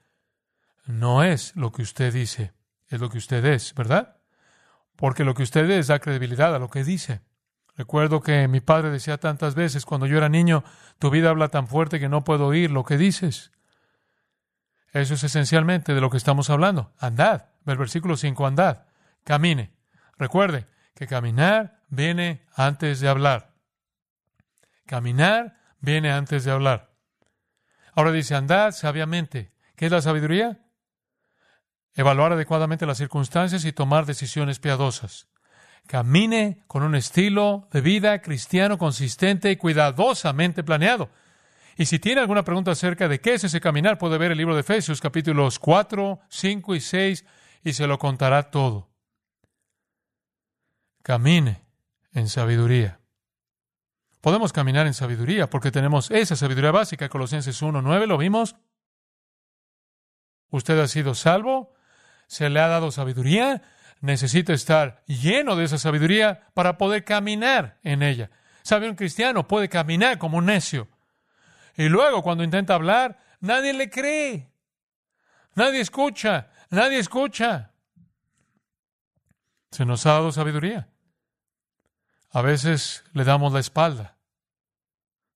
no 0.86 1.22
es 1.22 1.56
lo 1.56 1.72
que 1.72 1.82
usted 1.82 2.12
dice, 2.12 2.52
es 2.88 3.00
lo 3.00 3.08
que 3.10 3.18
usted 3.18 3.44
es, 3.44 3.74
¿verdad? 3.74 4.18
Porque 4.96 5.24
lo 5.24 5.34
que 5.34 5.42
usted 5.42 5.68
es 5.70 5.88
da 5.88 5.98
credibilidad 5.98 6.54
a 6.54 6.58
lo 6.58 6.70
que 6.70 6.84
dice. 6.84 7.22
Recuerdo 7.76 8.20
que 8.20 8.46
mi 8.46 8.60
padre 8.60 8.90
decía 8.90 9.18
tantas 9.18 9.54
veces 9.54 9.84
cuando 9.84 10.06
yo 10.06 10.16
era 10.16 10.28
niño, 10.28 10.62
tu 10.98 11.10
vida 11.10 11.30
habla 11.30 11.48
tan 11.48 11.66
fuerte 11.66 11.98
que 11.98 12.08
no 12.08 12.22
puedo 12.22 12.46
oír 12.46 12.70
lo 12.70 12.84
que 12.84 12.96
dices. 12.96 13.50
Eso 14.92 15.14
es 15.14 15.24
esencialmente 15.24 15.92
de 15.92 16.00
lo 16.00 16.10
que 16.10 16.16
estamos 16.16 16.50
hablando. 16.50 16.92
Andad. 16.98 17.46
El 17.66 17.78
versículo 17.78 18.16
5, 18.16 18.46
andad. 18.46 18.84
Camine. 19.24 19.72
Recuerde 20.18 20.66
que 20.94 21.06
caminar 21.06 21.80
viene 21.88 22.44
antes 22.54 23.00
de 23.00 23.08
hablar. 23.08 23.54
Caminar 24.86 25.58
viene 25.80 26.12
antes 26.12 26.44
de 26.44 26.50
hablar. 26.50 26.90
Ahora 27.94 28.12
dice, 28.12 28.34
andad 28.34 28.72
sabiamente. 28.72 29.52
¿Qué 29.76 29.86
es 29.86 29.92
la 29.92 30.02
sabiduría? 30.02 30.60
Evaluar 31.94 32.32
adecuadamente 32.32 32.86
las 32.86 32.98
circunstancias 32.98 33.64
y 33.64 33.72
tomar 33.72 34.04
decisiones 34.04 34.58
piadosas. 34.58 35.28
Camine 35.86 36.64
con 36.66 36.82
un 36.82 36.94
estilo 36.94 37.68
de 37.72 37.80
vida 37.80 38.20
cristiano 38.20 38.78
consistente 38.78 39.50
y 39.50 39.56
cuidadosamente 39.56 40.64
planeado. 40.64 41.10
Y 41.76 41.86
si 41.86 41.98
tiene 41.98 42.20
alguna 42.20 42.44
pregunta 42.44 42.70
acerca 42.70 43.08
de 43.08 43.20
qué 43.20 43.34
es 43.34 43.44
ese 43.44 43.60
caminar, 43.60 43.98
puede 43.98 44.18
ver 44.18 44.32
el 44.32 44.38
libro 44.38 44.54
de 44.54 44.60
Efesios 44.60 45.00
capítulos 45.00 45.58
4, 45.58 46.20
5 46.28 46.74
y 46.74 46.80
6 46.80 47.24
y 47.64 47.72
se 47.72 47.86
lo 47.86 47.98
contará 47.98 48.50
todo. 48.50 48.90
Camine 51.02 51.64
en 52.12 52.28
sabiduría. 52.28 53.00
Podemos 54.20 54.52
caminar 54.52 54.86
en 54.86 54.94
sabiduría 54.94 55.50
porque 55.50 55.70
tenemos 55.70 56.10
esa 56.10 56.36
sabiduría 56.36 56.70
básica. 56.70 57.08
Colosenses 57.08 57.60
1, 57.60 57.82
9, 57.82 58.06
lo 58.06 58.18
vimos. 58.18 58.56
Usted 60.50 60.78
ha 60.78 60.86
sido 60.88 61.14
salvo, 61.14 61.74
se 62.26 62.48
le 62.48 62.60
ha 62.60 62.68
dado 62.68 62.90
sabiduría, 62.90 63.62
necesita 64.00 64.52
estar 64.52 65.02
lleno 65.06 65.56
de 65.56 65.64
esa 65.64 65.78
sabiduría 65.78 66.46
para 66.54 66.78
poder 66.78 67.04
caminar 67.04 67.78
en 67.82 68.02
ella. 68.02 68.30
¿Sabe? 68.62 68.88
Un 68.88 68.96
cristiano 68.96 69.48
puede 69.48 69.68
caminar 69.68 70.18
como 70.18 70.38
un 70.38 70.46
necio. 70.46 70.88
Y 71.76 71.88
luego 71.88 72.22
cuando 72.22 72.44
intenta 72.44 72.74
hablar, 72.74 73.18
nadie 73.40 73.72
le 73.72 73.90
cree. 73.90 74.50
Nadie 75.54 75.80
escucha, 75.80 76.48
nadie 76.70 76.98
escucha. 76.98 77.72
Se 79.70 79.84
nos 79.84 80.06
ha 80.06 80.12
dado 80.12 80.32
sabiduría. 80.32 80.88
A 82.30 82.42
veces 82.42 83.04
le 83.12 83.24
damos 83.24 83.52
la 83.52 83.60
espalda. 83.60 84.18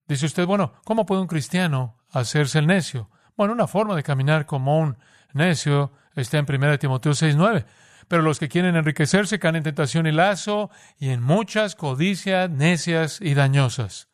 Dice 0.06 0.26
usted, 0.26 0.46
bueno, 0.46 0.72
¿cómo 0.84 1.06
puede 1.06 1.20
un 1.20 1.28
cristiano 1.28 1.98
hacerse 2.10 2.58
el 2.58 2.66
necio? 2.66 3.10
Bueno, 3.36 3.52
una 3.52 3.66
forma 3.66 3.94
de 3.94 4.02
caminar 4.02 4.46
como 4.46 4.78
un 4.78 4.96
necio 5.32 5.92
está 6.14 6.38
en 6.38 6.46
1 6.48 6.78
Timoteo 6.78 7.12
6.9. 7.12 7.66
Pero 8.08 8.22
los 8.22 8.38
que 8.38 8.48
quieren 8.48 8.74
enriquecerse 8.74 9.38
caen 9.38 9.56
en 9.56 9.62
tentación 9.64 10.06
y 10.06 10.12
lazo 10.12 10.70
y 10.98 11.10
en 11.10 11.22
muchas 11.22 11.74
codicias 11.74 12.48
necias 12.50 13.20
y 13.20 13.34
dañosas. 13.34 14.08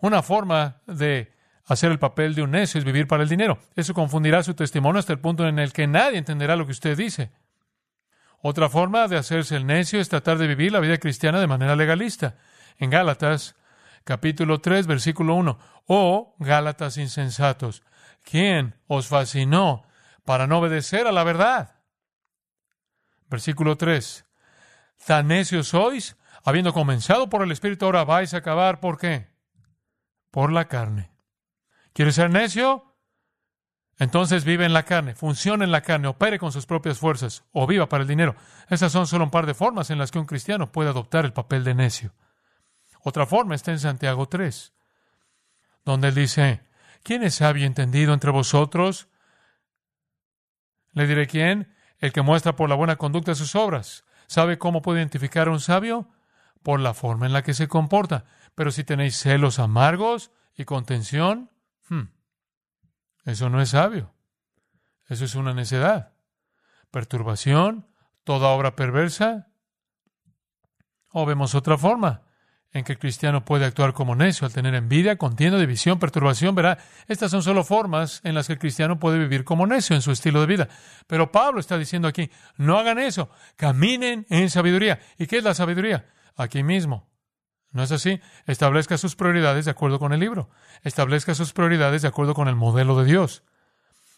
Una 0.00 0.22
forma 0.22 0.82
de 0.86 1.32
hacer 1.68 1.92
el 1.92 1.98
papel 1.98 2.34
de 2.34 2.42
un 2.42 2.50
necio 2.50 2.78
es 2.78 2.84
vivir 2.84 3.06
para 3.06 3.22
el 3.22 3.28
dinero. 3.28 3.58
Eso 3.76 3.94
confundirá 3.94 4.42
su 4.42 4.54
testimonio 4.54 4.98
hasta 4.98 5.12
el 5.12 5.20
punto 5.20 5.46
en 5.46 5.58
el 5.58 5.72
que 5.72 5.86
nadie 5.86 6.18
entenderá 6.18 6.56
lo 6.56 6.64
que 6.64 6.72
usted 6.72 6.96
dice. 6.96 7.30
Otra 8.40 8.70
forma 8.70 9.06
de 9.06 9.18
hacerse 9.18 9.56
el 9.56 9.66
necio 9.66 10.00
es 10.00 10.08
tratar 10.08 10.38
de 10.38 10.46
vivir 10.46 10.72
la 10.72 10.80
vida 10.80 10.96
cristiana 10.98 11.40
de 11.40 11.46
manera 11.46 11.76
legalista. 11.76 12.36
En 12.78 12.88
Gálatas, 12.88 13.54
capítulo 14.04 14.60
3, 14.60 14.86
versículo 14.86 15.34
1. 15.34 15.58
Oh, 15.86 16.34
Gálatas 16.38 16.96
insensatos, 16.96 17.82
¿quién 18.22 18.74
os 18.86 19.08
fascinó 19.08 19.84
para 20.24 20.46
no 20.46 20.58
obedecer 20.58 21.06
a 21.06 21.12
la 21.12 21.24
verdad? 21.24 21.76
Versículo 23.28 23.76
3. 23.76 24.24
Tan 25.06 25.28
necios 25.28 25.68
sois, 25.68 26.16
habiendo 26.44 26.72
comenzado 26.72 27.28
por 27.28 27.42
el 27.42 27.52
Espíritu, 27.52 27.84
ahora 27.84 28.04
vais 28.04 28.32
a 28.32 28.38
acabar 28.38 28.80
por 28.80 28.98
qué? 28.98 29.28
Por 30.30 30.50
la 30.52 30.66
carne. 30.66 31.17
¿Quieres 31.98 32.14
ser 32.14 32.30
necio? 32.30 32.94
Entonces 33.98 34.44
vive 34.44 34.64
en 34.64 34.72
la 34.72 34.84
carne, 34.84 35.16
funcione 35.16 35.64
en 35.64 35.72
la 35.72 35.80
carne, 35.80 36.06
opere 36.06 36.38
con 36.38 36.52
sus 36.52 36.64
propias 36.64 37.00
fuerzas 37.00 37.42
o 37.50 37.66
viva 37.66 37.88
para 37.88 38.02
el 38.02 38.08
dinero. 38.08 38.36
Esas 38.70 38.92
son 38.92 39.08
solo 39.08 39.24
un 39.24 39.32
par 39.32 39.46
de 39.46 39.54
formas 39.54 39.90
en 39.90 39.98
las 39.98 40.12
que 40.12 40.20
un 40.20 40.26
cristiano 40.26 40.70
puede 40.70 40.90
adoptar 40.90 41.24
el 41.24 41.32
papel 41.32 41.64
de 41.64 41.74
necio. 41.74 42.14
Otra 43.02 43.26
forma 43.26 43.56
está 43.56 43.72
en 43.72 43.80
Santiago 43.80 44.28
3, 44.28 44.72
donde 45.84 46.06
él 46.06 46.14
dice, 46.14 46.60
¿quién 47.02 47.24
es 47.24 47.34
sabio 47.34 47.64
y 47.64 47.66
entendido 47.66 48.14
entre 48.14 48.30
vosotros? 48.30 49.08
Le 50.92 51.04
diré 51.08 51.26
quién, 51.26 51.74
el 51.98 52.12
que 52.12 52.22
muestra 52.22 52.54
por 52.54 52.68
la 52.68 52.76
buena 52.76 52.94
conducta 52.94 53.34
sus 53.34 53.56
obras. 53.56 54.04
¿Sabe 54.28 54.56
cómo 54.56 54.82
puede 54.82 55.00
identificar 55.00 55.48
a 55.48 55.50
un 55.50 55.58
sabio? 55.58 56.08
Por 56.62 56.78
la 56.78 56.94
forma 56.94 57.26
en 57.26 57.32
la 57.32 57.42
que 57.42 57.54
se 57.54 57.66
comporta. 57.66 58.24
Pero 58.54 58.70
si 58.70 58.84
tenéis 58.84 59.16
celos 59.16 59.58
amargos 59.58 60.30
y 60.54 60.64
contención, 60.64 61.50
hmm, 61.88 62.08
eso 63.24 63.50
no 63.50 63.60
es 63.60 63.70
sabio. 63.70 64.14
Eso 65.08 65.24
es 65.24 65.34
una 65.34 65.54
necedad. 65.54 66.12
Perturbación, 66.90 67.86
toda 68.24 68.48
obra 68.48 68.76
perversa. 68.76 69.48
O 71.10 71.26
vemos 71.26 71.54
otra 71.54 71.78
forma 71.78 72.22
en 72.72 72.84
que 72.84 72.92
el 72.92 72.98
cristiano 72.98 73.44
puede 73.44 73.64
actuar 73.64 73.94
como 73.94 74.14
necio 74.14 74.46
al 74.46 74.52
tener 74.52 74.74
envidia, 74.74 75.16
contienda, 75.16 75.58
división, 75.58 75.98
perturbación. 75.98 76.54
Verá, 76.54 76.78
estas 77.06 77.30
son 77.30 77.42
solo 77.42 77.64
formas 77.64 78.20
en 78.24 78.34
las 78.34 78.46
que 78.46 78.54
el 78.54 78.58
cristiano 78.58 78.98
puede 78.98 79.18
vivir 79.18 79.44
como 79.44 79.66
necio 79.66 79.96
en 79.96 80.02
su 80.02 80.12
estilo 80.12 80.40
de 80.40 80.46
vida. 80.46 80.68
Pero 81.06 81.32
Pablo 81.32 81.60
está 81.60 81.78
diciendo 81.78 82.08
aquí, 82.08 82.30
no 82.56 82.78
hagan 82.78 82.98
eso, 82.98 83.30
caminen 83.56 84.26
en 84.28 84.50
sabiduría. 84.50 85.00
¿Y 85.18 85.26
qué 85.26 85.38
es 85.38 85.44
la 85.44 85.54
sabiduría? 85.54 86.06
Aquí 86.36 86.62
mismo. 86.62 87.08
¿No 87.70 87.82
es 87.82 87.92
así? 87.92 88.20
Establezca 88.46 88.96
sus 88.96 89.14
prioridades 89.14 89.66
de 89.66 89.70
acuerdo 89.70 89.98
con 89.98 90.12
el 90.12 90.20
libro. 90.20 90.50
Establezca 90.82 91.34
sus 91.34 91.52
prioridades 91.52 92.02
de 92.02 92.08
acuerdo 92.08 92.34
con 92.34 92.48
el 92.48 92.56
modelo 92.56 92.98
de 92.98 93.04
Dios. 93.04 93.42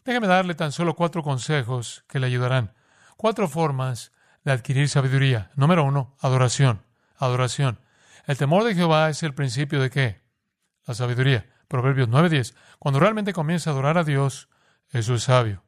Déjeme 0.04 0.28
darle 0.28 0.54
tan 0.54 0.72
solo 0.72 0.94
cuatro 0.94 1.22
consejos 1.22 2.04
que 2.08 2.20
le 2.20 2.26
ayudarán. 2.26 2.74
Cuatro 3.16 3.48
formas 3.48 4.12
de 4.44 4.52
adquirir 4.52 4.88
sabiduría. 4.88 5.50
Número 5.56 5.84
uno, 5.84 6.16
adoración. 6.20 6.86
Adoración. 7.16 7.80
El 8.26 8.38
temor 8.38 8.64
de 8.64 8.74
Jehová 8.74 9.10
es 9.10 9.22
el 9.22 9.34
principio 9.34 9.80
de 9.80 9.90
qué? 9.90 10.22
La 10.86 10.94
sabiduría. 10.94 11.46
Proverbios 11.68 12.08
9:10. 12.08 12.54
Cuando 12.78 13.00
realmente 13.00 13.32
comienza 13.32 13.70
a 13.70 13.72
adorar 13.72 13.98
a 13.98 14.04
Dios, 14.04 14.48
eso 14.90 15.14
es 15.14 15.24
sabio. 15.24 15.64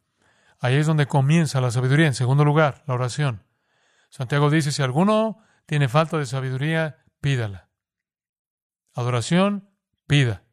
Ahí 0.60 0.76
es 0.76 0.86
donde 0.86 1.06
comienza 1.06 1.60
la 1.60 1.70
sabiduría. 1.70 2.06
En 2.06 2.14
segundo 2.14 2.44
lugar, 2.44 2.84
la 2.86 2.94
oración. 2.94 3.44
Santiago 4.08 4.50
dice, 4.50 4.72
si 4.72 4.82
alguno 4.82 5.38
tiene 5.66 5.88
falta 5.88 6.18
de 6.18 6.26
sabiduría, 6.26 7.04
pídala. 7.20 7.68
Adoración, 8.94 9.70
pida. 10.06 10.44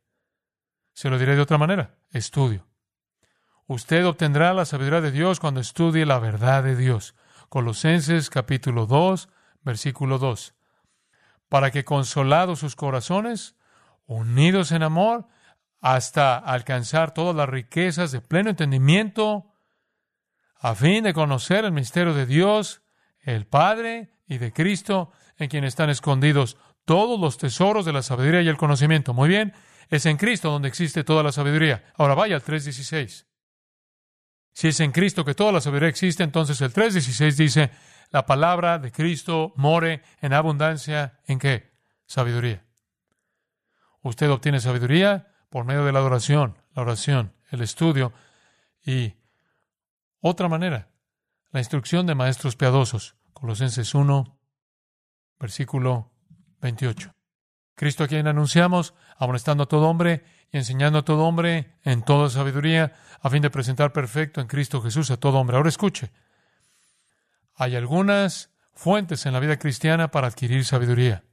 Se 0.94 1.10
lo 1.10 1.18
diré 1.18 1.36
de 1.36 1.42
otra 1.42 1.58
manera, 1.58 1.98
estudio. 2.12 2.68
Usted 3.68 4.06
obtendrá 4.06 4.54
la 4.54 4.66
sabiduría 4.66 5.02
de 5.02 5.12
Dios 5.12 5.40
cuando 5.40 5.60
estudie 5.60 6.06
la 6.06 6.20
verdad 6.20 6.64
de 6.64 6.76
Dios. 6.76 7.16
Colosenses 7.50 8.30
capítulo 8.30 8.86
2, 8.86 9.30
versículo 9.62 10.18
2 10.18 10.56
para 11.50 11.72
que 11.72 11.84
consolados 11.84 12.60
sus 12.60 12.76
corazones, 12.76 13.56
unidos 14.06 14.72
en 14.72 14.84
amor, 14.84 15.28
hasta 15.82 16.38
alcanzar 16.38 17.14
todas 17.14 17.36
las 17.36 17.50
riquezas 17.50 18.12
de 18.12 18.22
pleno 18.22 18.52
entendimiento, 18.52 19.52
a 20.60 20.76
fin 20.76 21.04
de 21.04 21.14
conocer 21.14 21.66
el 21.66 21.72
misterio 21.72 22.14
de 22.14 22.26
Dios, 22.26 22.84
el 23.22 23.48
Padre 23.48 24.12
y 24.28 24.38
de 24.38 24.54
Cristo, 24.54 25.12
en 25.38 25.50
quien 25.50 25.64
están 25.64 25.90
escondidos 25.90 26.58
todos 26.90 27.20
los 27.20 27.38
tesoros 27.38 27.86
de 27.86 27.94
la 27.94 28.02
sabiduría 28.02 28.42
y 28.42 28.48
el 28.48 28.58
conocimiento. 28.58 29.14
Muy 29.14 29.30
bien, 29.30 29.54
es 29.92 30.08
en 30.08 30.18
Cristo 30.18 30.50
donde 30.50 30.70
existe 30.70 31.04
toda 31.04 31.22
la 31.22 31.32
sabiduría. 31.32 31.94
Ahora 31.96 32.16
vaya 32.16 32.34
al 32.34 32.42
3.16. 32.42 33.28
Si 34.54 34.68
es 34.70 34.80
en 34.80 34.92
Cristo 34.92 35.24
que 35.24 35.36
toda 35.36 35.52
la 35.52 35.62
sabiduría 35.62 35.90
existe, 35.90 36.24
entonces 36.24 36.60
el 36.62 36.74
3.16 36.74 37.36
dice, 37.36 37.70
la 38.10 38.26
palabra 38.26 38.80
de 38.80 38.92
Cristo 38.92 39.54
more 39.56 40.02
en 40.20 40.34
abundancia 40.34 41.20
en 41.28 41.38
qué? 41.38 41.70
Sabiduría. 42.08 42.66
Usted 44.02 44.32
obtiene 44.32 44.60
sabiduría 44.60 45.28
por 45.52 45.66
medio 45.66 45.86
de 45.86 45.92
la 45.92 46.00
adoración, 46.00 46.58
la 46.74 46.82
oración, 46.82 47.36
el 47.52 47.62
estudio 47.62 48.14
y 48.84 49.14
otra 50.22 50.48
manera, 50.48 50.90
la 51.52 51.60
instrucción 51.60 52.08
de 52.08 52.16
maestros 52.16 52.56
piadosos. 52.56 53.14
Colosenses 53.34 53.94
1, 53.94 54.40
versículo 55.40 56.14
28. 56.62 57.14
Cristo 57.76 58.04
a 58.04 58.08
quien 58.08 58.28
anunciamos, 58.28 58.94
amonestando 59.18 59.64
a 59.64 59.68
todo 59.68 59.88
hombre 59.88 60.24
y 60.52 60.58
enseñando 60.58 61.00
a 61.00 61.06
todo 61.06 61.24
hombre 61.24 61.76
en 61.84 62.04
toda 62.04 62.30
sabiduría, 62.30 62.94
a 63.22 63.30
fin 63.30 63.42
de 63.42 63.50
presentar 63.50 63.94
perfecto 63.94 64.42
en 64.42 64.48
Cristo 64.48 64.82
Jesús 64.82 65.12
a 65.12 65.18
todo 65.18 65.40
hombre. 65.40 65.58
Ahora 65.58 65.70
escuche, 65.70 66.12
hay 67.56 67.76
algunas 67.76 68.52
fuentes 68.74 69.26
en 69.26 69.34
la 69.34 69.40
vida 69.40 69.58
cristiana 69.58 70.12
para 70.12 70.28
adquirir 70.28 70.66
sabiduría. 70.66 71.24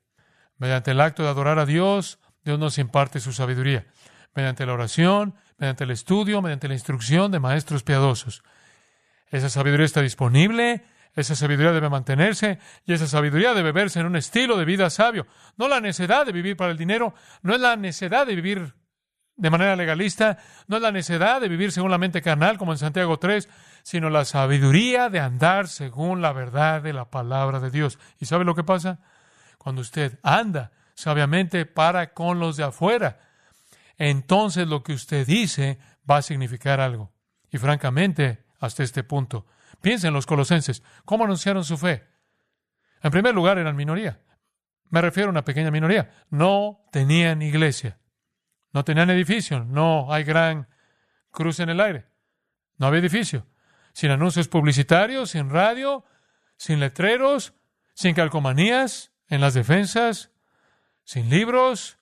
Mediante 0.58 0.92
el 0.92 1.00
acto 1.00 1.22
de 1.22 1.28
adorar 1.28 1.58
a 1.58 1.66
Dios, 1.66 2.18
Dios 2.44 2.58
nos 2.58 2.78
imparte 2.78 3.20
su 3.20 3.32
sabiduría. 3.32 3.86
Mediante 4.34 4.66
la 4.66 4.72
oración, 4.74 5.34
mediante 5.58 5.84
el 5.84 5.90
estudio, 5.90 6.42
mediante 6.42 6.68
la 6.68 6.74
instrucción 6.74 7.30
de 7.30 7.40
maestros 7.40 7.82
piadosos. 7.82 8.42
Esa 9.30 9.48
sabiduría 9.48 9.86
está 9.86 10.02
disponible 10.02 10.84
Esa 11.16 11.34
sabiduría 11.34 11.72
debe 11.72 11.88
mantenerse 11.88 12.58
y 12.84 12.92
esa 12.92 13.06
sabiduría 13.06 13.54
debe 13.54 13.72
verse 13.72 14.00
en 14.00 14.06
un 14.06 14.16
estilo 14.16 14.58
de 14.58 14.66
vida 14.66 14.90
sabio. 14.90 15.26
No 15.56 15.66
la 15.66 15.80
necedad 15.80 16.26
de 16.26 16.32
vivir 16.32 16.58
para 16.58 16.70
el 16.70 16.76
dinero, 16.76 17.14
no 17.42 17.54
es 17.54 17.60
la 17.60 17.74
necedad 17.74 18.26
de 18.26 18.36
vivir 18.36 18.74
de 19.36 19.50
manera 19.50 19.76
legalista, 19.76 20.38
no 20.66 20.76
es 20.76 20.82
la 20.82 20.92
necedad 20.92 21.40
de 21.40 21.48
vivir 21.48 21.72
según 21.72 21.90
la 21.90 21.98
mente 21.98 22.20
carnal 22.20 22.58
como 22.58 22.72
en 22.72 22.78
Santiago 22.78 23.18
3, 23.18 23.48
sino 23.82 24.10
la 24.10 24.26
sabiduría 24.26 25.08
de 25.08 25.20
andar 25.20 25.68
según 25.68 26.20
la 26.20 26.32
verdad 26.32 26.82
de 26.82 26.92
la 26.92 27.10
palabra 27.10 27.60
de 27.60 27.70
Dios. 27.70 27.98
¿Y 28.18 28.26
sabe 28.26 28.44
lo 28.44 28.54
que 28.54 28.64
pasa? 28.64 29.00
Cuando 29.56 29.80
usted 29.80 30.18
anda 30.22 30.72
sabiamente 30.94 31.64
para 31.64 32.12
con 32.12 32.40
los 32.40 32.58
de 32.58 32.64
afuera, 32.64 33.20
entonces 33.96 34.68
lo 34.68 34.82
que 34.82 34.92
usted 34.92 35.26
dice 35.26 35.78
va 36.08 36.18
a 36.18 36.22
significar 36.22 36.80
algo. 36.80 37.10
Y 37.50 37.56
francamente, 37.56 38.44
hasta 38.60 38.82
este 38.82 39.02
punto, 39.02 39.46
Piensen 39.80 40.12
los 40.12 40.26
colosenses, 40.26 40.82
¿cómo 41.04 41.24
anunciaron 41.24 41.64
su 41.64 41.76
fe? 41.76 42.06
En 43.02 43.10
primer 43.10 43.34
lugar, 43.34 43.58
eran 43.58 43.76
minoría. 43.76 44.20
Me 44.90 45.00
refiero 45.00 45.28
a 45.28 45.30
una 45.30 45.44
pequeña 45.44 45.70
minoría. 45.70 46.10
No 46.30 46.86
tenían 46.92 47.42
iglesia. 47.42 47.98
No 48.72 48.84
tenían 48.84 49.10
edificio. 49.10 49.64
No 49.64 50.12
hay 50.12 50.24
gran 50.24 50.68
cruz 51.30 51.60
en 51.60 51.68
el 51.68 51.80
aire. 51.80 52.06
No 52.78 52.86
había 52.86 53.00
edificio. 53.00 53.46
Sin 53.92 54.10
anuncios 54.10 54.48
publicitarios, 54.48 55.30
sin 55.30 55.50
radio, 55.50 56.04
sin 56.56 56.80
letreros, 56.80 57.54
sin 57.94 58.14
calcomanías 58.14 59.12
en 59.28 59.40
las 59.40 59.54
defensas, 59.54 60.30
sin 61.04 61.30
libros, 61.30 61.98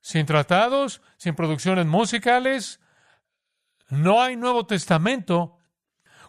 sin 0.00 0.26
tratados, 0.26 1.02
sin 1.16 1.34
producciones 1.34 1.86
musicales. 1.86 2.80
No 3.88 4.22
hay 4.22 4.36
Nuevo 4.36 4.66
Testamento 4.66 5.57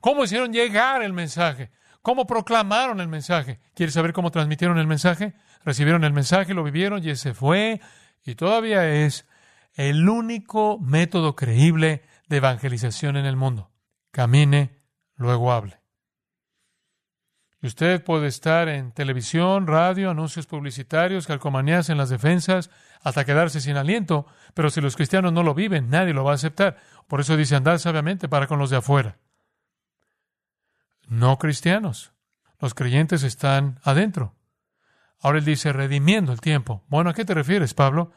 ¿Cómo 0.01 0.24
hicieron 0.24 0.53
llegar 0.53 1.01
el 1.01 1.13
mensaje? 1.13 1.72
¿Cómo 2.01 2.25
proclamaron 2.25 3.01
el 3.01 3.08
mensaje? 3.08 3.60
¿Quieres 3.74 3.94
saber 3.94 4.13
cómo 4.13 4.32
transmitieron 4.32 4.77
el 4.77 4.88
mensaje? 4.88 5.34
Recibieron 5.65 6.03
el 6.03 6.13
mensaje, 6.13 6.53
lo 6.53 6.63
vivieron 6.63 7.03
y 7.03 7.10
ese 7.10 7.34
fue 7.34 7.82
y 8.24 8.36
todavía 8.36 8.88
es 8.89 9.27
el 9.74 10.08
único 10.08 10.79
método 10.79 11.36
creíble 11.36 12.03
de 12.27 12.38
evangelización 12.38 13.18
en 13.18 13.25
el 13.25 13.36
mundo. 13.36 13.72
Camine, 14.12 14.82
luego 15.15 15.51
hable. 15.51 15.79
Y 17.62 17.68
usted 17.68 18.01
puede 18.01 18.27
estar 18.27 18.70
en 18.70 18.94
televisión, 18.94 19.68
radio, 19.68 20.12
anuncios 20.12 20.48
publicitarios, 20.48 21.27
calcomanías 21.27 21.89
en 21.89 21.98
las 21.98 22.10
defensas, 22.10 22.70
hasta 23.01 23.25
quedarse 23.25 23.60
sin 23.60 23.75
aliento, 23.75 24.25
pero 24.53 24.70
si 24.70 24.79
los 24.79 24.96
cristianos 24.96 25.34
no 25.34 25.44
lo 25.44 25.53
viven, 25.53 25.89
nadie 25.89 26.13
lo 26.13 26.24
va 26.24 26.32
a 26.32 26.36
aceptar. 26.36 26.77
Por 27.08 27.20
eso 27.20 27.36
dice 27.36 27.58
andar 27.58 27.79
sabiamente 27.79 28.29
para 28.29 28.48
con 28.48 28.60
los 28.60 28.70
de 28.70 28.77
afuera 28.77 29.18
no 31.10 31.38
cristianos. 31.38 32.13
Los 32.60 32.74
creyentes 32.74 33.24
están 33.24 33.80
adentro. 33.84 34.36
Ahora 35.20 35.39
él 35.39 35.46
dice 35.46 35.74
redimiendo 35.74 36.32
el 36.32 36.39
tiempo. 36.39 36.84
Bueno, 36.88 37.10
¿a 37.10 37.13
qué 37.13 37.25
te 37.25 37.34
refieres, 37.34 37.74
Pablo? 37.74 38.12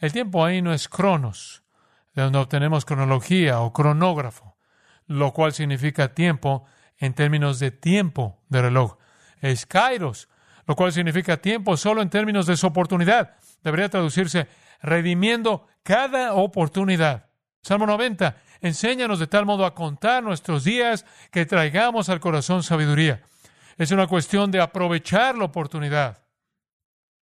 El 0.00 0.12
tiempo 0.12 0.44
ahí 0.44 0.62
no 0.62 0.72
es 0.72 0.88
cronos, 0.88 1.62
de 2.14 2.22
donde 2.22 2.38
obtenemos 2.38 2.84
cronología 2.84 3.60
o 3.60 3.72
cronógrafo, 3.72 4.56
lo 5.06 5.32
cual 5.32 5.52
significa 5.52 6.14
tiempo 6.14 6.64
en 6.96 7.14
términos 7.14 7.58
de 7.58 7.70
tiempo 7.70 8.42
de 8.48 8.62
reloj. 8.62 8.96
Es 9.40 9.66
kairos, 9.66 10.28
lo 10.66 10.74
cual 10.74 10.92
significa 10.92 11.36
tiempo 11.36 11.76
solo 11.76 12.02
en 12.02 12.10
términos 12.10 12.46
de 12.46 12.56
su 12.56 12.66
oportunidad. 12.66 13.36
Debería 13.62 13.88
traducirse 13.88 14.48
redimiendo 14.80 15.66
cada 15.82 16.34
oportunidad. 16.34 17.26
Salmo 17.62 17.86
90. 17.86 18.36
Enséñanos 18.60 19.18
de 19.18 19.26
tal 19.26 19.46
modo 19.46 19.64
a 19.64 19.74
contar 19.74 20.22
nuestros 20.22 20.64
días 20.64 21.04
que 21.30 21.46
traigamos 21.46 22.08
al 22.08 22.20
corazón 22.20 22.62
sabiduría. 22.62 23.22
Es 23.76 23.92
una 23.92 24.06
cuestión 24.06 24.50
de 24.50 24.60
aprovechar 24.60 25.36
la 25.36 25.44
oportunidad. 25.44 26.24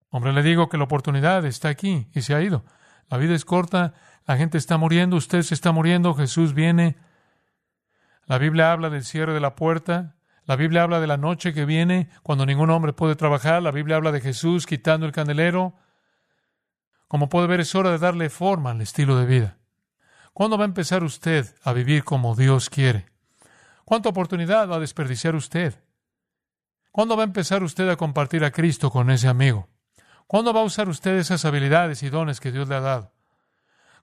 Hombre, 0.08 0.32
le 0.32 0.42
digo 0.42 0.68
que 0.68 0.78
la 0.78 0.84
oportunidad 0.84 1.44
está 1.44 1.68
aquí 1.68 2.08
y 2.14 2.22
se 2.22 2.34
ha 2.34 2.40
ido. 2.40 2.64
La 3.08 3.18
vida 3.18 3.34
es 3.34 3.44
corta, 3.44 3.92
la 4.26 4.36
gente 4.36 4.58
está 4.58 4.78
muriendo, 4.78 5.16
usted 5.16 5.42
se 5.42 5.54
está 5.54 5.72
muriendo, 5.72 6.14
Jesús 6.14 6.54
viene. 6.54 6.96
La 8.24 8.38
Biblia 8.38 8.72
habla 8.72 8.90
del 8.90 9.04
cierre 9.04 9.34
de 9.34 9.40
la 9.40 9.54
puerta, 9.54 10.16
la 10.46 10.56
Biblia 10.56 10.82
habla 10.82 11.00
de 11.00 11.06
la 11.06 11.16
noche 11.16 11.52
que 11.52 11.64
viene, 11.64 12.08
cuando 12.22 12.46
ningún 12.46 12.70
hombre 12.70 12.92
puede 12.92 13.16
trabajar, 13.16 13.62
la 13.62 13.70
Biblia 13.70 13.96
habla 13.96 14.12
de 14.12 14.20
Jesús 14.20 14.66
quitando 14.66 15.04
el 15.04 15.12
candelero. 15.12 15.74
Como 17.08 17.28
puede 17.28 17.46
ver, 17.46 17.60
es 17.60 17.74
hora 17.74 17.90
de 17.90 17.98
darle 17.98 18.30
forma 18.30 18.70
al 18.70 18.80
estilo 18.80 19.18
de 19.18 19.26
vida. 19.26 19.58
¿Cuándo 20.36 20.58
va 20.58 20.64
a 20.64 20.66
empezar 20.66 21.02
usted 21.02 21.46
a 21.62 21.72
vivir 21.72 22.04
como 22.04 22.36
Dios 22.36 22.68
quiere? 22.68 23.06
¿Cuánta 23.86 24.10
oportunidad 24.10 24.68
va 24.68 24.76
a 24.76 24.80
desperdiciar 24.80 25.34
usted? 25.34 25.82
¿Cuándo 26.92 27.16
va 27.16 27.22
a 27.22 27.24
empezar 27.24 27.62
usted 27.62 27.88
a 27.88 27.96
compartir 27.96 28.44
a 28.44 28.50
Cristo 28.50 28.90
con 28.90 29.10
ese 29.10 29.28
amigo? 29.28 29.70
¿Cuándo 30.26 30.52
va 30.52 30.60
a 30.60 30.64
usar 30.64 30.90
usted 30.90 31.16
esas 31.16 31.46
habilidades 31.46 32.02
y 32.02 32.10
dones 32.10 32.38
que 32.38 32.52
Dios 32.52 32.68
le 32.68 32.74
ha 32.74 32.80
dado? 32.80 33.14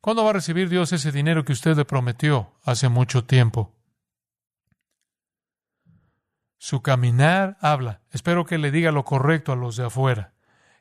¿Cuándo 0.02 0.24
va 0.24 0.32
a 0.32 0.34
recibir 0.34 0.70
Dios 0.70 0.92
ese 0.92 1.12
dinero 1.12 1.46
que 1.46 1.54
usted 1.54 1.78
le 1.78 1.86
prometió 1.86 2.56
hace 2.64 2.90
mucho 2.90 3.26
tiempo? 3.26 3.76
Su 6.58 6.82
caminar 6.82 7.58
habla. 7.62 8.02
Espero 8.10 8.48
que 8.48 8.58
le 8.58 8.72
diga 8.72 8.92
lo 8.92 9.06
correcto 9.06 9.52
a 9.52 9.56
los 9.56 9.76
de 9.76 9.86
afuera. 9.86 10.33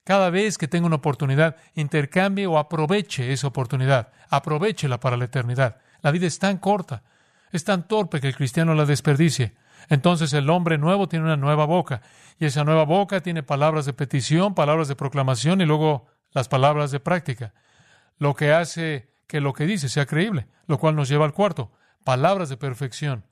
Cada 0.05 0.31
vez 0.31 0.59
que 0.59 0.69
tenga 0.69 0.87
una 0.87 0.97
oportunidad, 0.97 1.57
intercambie 1.75 2.47
o 2.47 2.59
aproveche 2.59 3.33
esa 3.33 3.47
oportunidad. 3.47 4.09
Aprovechela 4.31 4.99
para 4.99 5.17
la 5.17 5.27
eternidad. 5.27 5.77
La 6.01 6.11
vida 6.11 6.27
es 6.27 6.39
tan 6.39 6.59
corta, 6.59 7.05
es 7.53 7.65
tan 7.65 7.87
torpe 7.87 8.21
que 8.21 8.29
el 8.29 8.37
cristiano 8.37 8.75
la 8.75 8.85
desperdicie. 8.85 9.55
Entonces 9.89 10.33
el 10.33 10.51
hombre 10.51 10.79
nuevo 10.79 11.09
tiene 11.09 11.27
una 11.27 11.37
nueva 11.37 11.67
boca. 11.67 12.03
Y 12.39 12.47
esa 12.47 12.65
nueva 12.65 12.85
boca 12.85 13.21
tiene 13.21 13.43
palabras 13.43 13.87
de 13.87 13.93
petición, 13.93 14.55
palabras 14.55 14.89
de 14.89 14.97
proclamación 14.97 15.61
y 15.61 15.67
luego 15.67 16.07
las 16.33 16.49
palabras 16.49 16.91
de 16.91 17.01
práctica. 17.01 17.55
Lo 18.19 18.35
que 18.35 18.53
hace 18.53 19.13
que 19.27 19.41
lo 19.41 19.53
que 19.53 19.67
dice 19.67 19.89
sea 19.89 20.07
creíble, 20.07 20.47
lo 20.67 20.79
cual 20.79 20.97
nos 20.97 21.09
lleva 21.09 21.25
al 21.25 21.33
cuarto. 21.33 21.73
Palabras 22.05 22.49
de 22.49 22.57
perfección. 22.57 23.25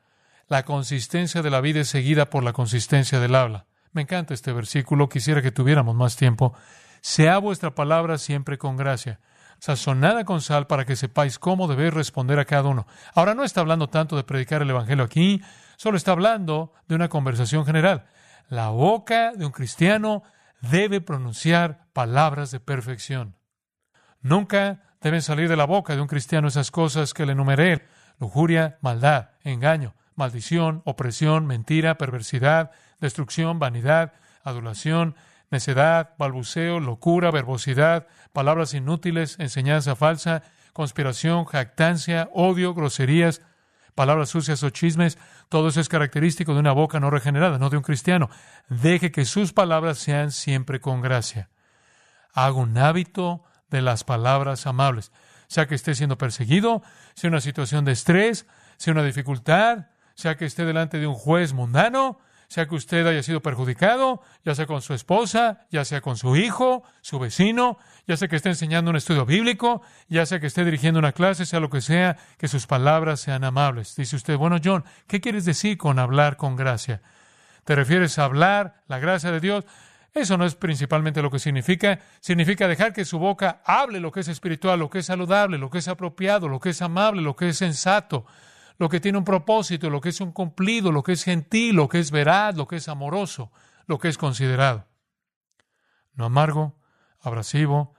La 0.49 0.65
consistencia 0.65 1.43
de 1.43 1.51
la 1.51 1.61
vida 1.61 1.81
es 1.81 1.89
seguida 1.89 2.31
por 2.31 2.45
la 2.45 2.53
consistencia 2.53 3.21
del 3.21 3.35
habla. 3.35 3.67
Me 3.93 4.03
encanta 4.03 4.35
este 4.35 4.53
versículo, 4.53 5.09
quisiera 5.09 5.43
que 5.43 5.51
tuviéramos 5.51 5.97
más 5.97 6.17
tiempo. 6.17 6.55
Sea 7.01 7.39
vuestra 7.39 7.75
palabra 7.75 8.19
siempre 8.19 8.57
con 8.57 8.77
gracia, 8.77 9.21
sazonada 9.59 10.25
con 10.25 10.41
sal 10.41 10.67
para 10.67 10.85
que 10.85 10.97
sepáis 10.97 11.39
cómo 11.39 11.67
debéis 11.67 11.95
responder 11.95 12.39
a 12.39 12.45
cada 12.45 12.69
uno. 12.69 12.87
Ahora 13.15 13.35
no 13.35 13.43
está 13.43 13.61
hablando 13.61 13.89
tanto 13.89 14.17
de 14.17 14.25
predicar 14.25 14.63
el 14.63 14.71
Evangelio 14.71 15.05
aquí, 15.05 15.43
solo 15.77 15.97
está 15.97 16.13
hablando 16.13 16.73
de 16.87 16.95
una 16.95 17.09
conversación 17.09 17.67
general. 17.67 18.07
La 18.49 18.69
boca 18.69 19.33
de 19.33 19.45
un 19.45 19.53
cristiano 19.53 20.23
debe 20.61 21.01
pronunciar 21.01 21.87
palabras 21.93 22.51
de 22.51 22.61
perfección. 22.61 23.37
Nunca 24.21 24.83
deben 25.01 25.23
salir 25.23 25.49
de 25.49 25.57
la 25.57 25.65
boca 25.65 25.95
de 25.95 26.03
un 26.03 26.09
cristiano 26.09 26.49
esas 26.49 26.71
cosas 26.71 27.15
que 27.15 27.27
le 27.27 27.33
enumeré. 27.33 27.87
Lujuria, 28.19 28.79
maldad, 28.83 29.31
engaño, 29.43 29.95
maldición, 30.15 30.83
opresión, 30.85 31.47
mentira, 31.47 31.97
perversidad, 31.97 32.71
destrucción, 33.01 33.59
vanidad, 33.59 34.13
adulación, 34.43 35.15
necedad, 35.51 36.15
balbuceo, 36.19 36.81
locura, 36.81 37.31
verbosidad, 37.31 38.07
palabras 38.33 38.75
inútiles, 38.75 39.37
enseñanza 39.39 39.97
falsa, 39.97 40.43
conspiración, 40.73 41.45
jactancia, 41.45 42.31
odio, 42.33 42.75
groserías, 42.75 43.43
palabras 43.95 44.31
sucias 44.31 44.63
o 44.63 44.71
chismes, 44.71 45.19
todo 45.49 45.69
eso 45.69 45.81
es 45.81 45.89
característico 45.89 46.55
de 46.55 46.61
una 46.61 46.73
boca 46.73 47.01
no 47.01 47.11
regenerada, 47.11 47.59
no 47.59 47.71
de 47.71 47.77
un 47.77 47.83
cristiano. 47.83 48.31
Deje 48.69 49.11
que 49.11 49.25
sus 49.25 49.53
palabras 49.53 49.99
sean 49.99 50.31
siempre 50.31 50.81
con 50.81 51.01
gracia. 51.01 51.51
Haga 52.33 52.55
un 52.55 52.79
hábito 52.79 53.43
de 53.69 53.83
las 53.83 54.05
palabras 54.05 54.67
amables, 54.67 55.13
sea 55.49 55.67
que 55.67 55.75
esté 55.75 55.95
siendo 55.95 56.17
perseguido, 56.17 56.83
sea 57.15 57.29
una 57.29 57.41
situación 57.41 57.85
de 57.85 57.93
estrés, 57.93 58.47
sea 58.77 58.93
una 58.93 59.03
dificultad, 59.03 59.89
sea 60.15 60.37
que 60.37 60.45
esté 60.45 60.65
delante 60.65 60.99
de 60.99 61.07
un 61.07 61.15
juez 61.15 61.53
mundano, 61.53 62.21
sea 62.51 62.67
que 62.67 62.75
usted 62.75 63.07
haya 63.07 63.23
sido 63.23 63.41
perjudicado, 63.43 64.23
ya 64.45 64.57
sea 64.57 64.67
con 64.67 64.83
su 64.83 64.93
esposa, 64.93 65.69
ya 65.71 65.85
sea 65.85 66.01
con 66.01 66.17
su 66.17 66.35
hijo, 66.35 66.83
su 67.01 67.21
vecino, 67.21 67.79
ya 68.09 68.17
sea 68.17 68.27
que 68.27 68.35
esté 68.35 68.49
enseñando 68.49 68.91
un 68.91 68.97
estudio 68.97 69.25
bíblico, 69.25 69.83
ya 70.09 70.27
sea 70.27 70.41
que 70.41 70.49
esté 70.49 70.65
dirigiendo 70.65 70.99
una 70.99 71.13
clase, 71.13 71.47
sea 71.47 71.61
lo 71.61 71.71
que 71.71 71.81
sea, 71.81 72.17
que 72.39 72.49
sus 72.49 72.67
palabras 72.67 73.21
sean 73.21 73.45
amables. 73.45 73.95
Dice 73.95 74.17
usted, 74.17 74.37
bueno, 74.37 74.57
John, 74.63 74.85
¿qué 75.07 75.21
quieres 75.21 75.45
decir 75.45 75.79
con 75.79 76.01
hablar 76.01 76.37
con 76.37 76.57
gracia? 76.57 77.03
¿Te 77.63 77.77
refieres 77.77 78.19
a 78.19 78.25
hablar 78.25 78.83
la 78.89 78.99
gracia 78.99 79.31
de 79.31 79.39
Dios? 79.39 79.65
Eso 80.13 80.37
no 80.37 80.45
es 80.45 80.57
principalmente 80.57 81.23
lo 81.23 81.31
que 81.31 81.39
significa. 81.39 82.01
Significa 82.19 82.67
dejar 82.67 82.93
que 82.93 83.05
su 83.05 83.21
boca 83.21 83.63
hable 83.65 84.01
lo 84.01 84.11
que 84.11 84.21
es 84.21 84.29
espiritual, 84.29 84.81
lo 84.81 84.91
que 84.91 84.99
es 84.99 85.07
saludable, 85.07 85.57
lo 85.57 85.71
que 85.71 85.79
es 85.79 85.87
apropiado, 85.87 86.49
lo 86.49 86.59
que 86.59 86.71
es 86.71 86.83
amable, 86.83 87.23
lo 87.23 87.37
que 87.37 87.51
es 87.51 87.59
sensato, 87.59 88.27
lo 88.81 88.89
que 88.89 88.99
tiene 88.99 89.19
un 89.19 89.25
propósito, 89.25 89.91
lo 89.91 90.01
que 90.01 90.09
es 90.09 90.23
un 90.23 90.33
cumplido, 90.33 90.91
lo 90.91 91.03
que 91.03 91.13
es 91.13 91.23
gentil, 91.23 91.77
lo 91.77 91.87
que 91.87 91.99
es 91.99 92.11
veraz, 92.11 92.57
lo 92.57 92.67
que 92.67 92.77
es 92.77 92.89
amoroso, 92.89 93.53
lo 93.85 93.99
que 93.99 94.09
es 94.09 94.17
considerado. 94.17 94.89
No 96.15 96.25
amargo, 96.25 96.81
abrasivo, 97.21 97.95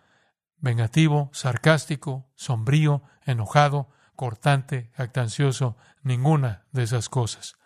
vengativo, 0.57 1.29
sarcástico, 1.33 2.31
sombrío, 2.33 3.03
enojado, 3.27 3.91
cortante, 4.15 4.91
actancioso, 4.95 5.77
ninguna 6.01 6.65
de 6.71 6.81
esas 6.81 7.09
cosas. 7.09 7.57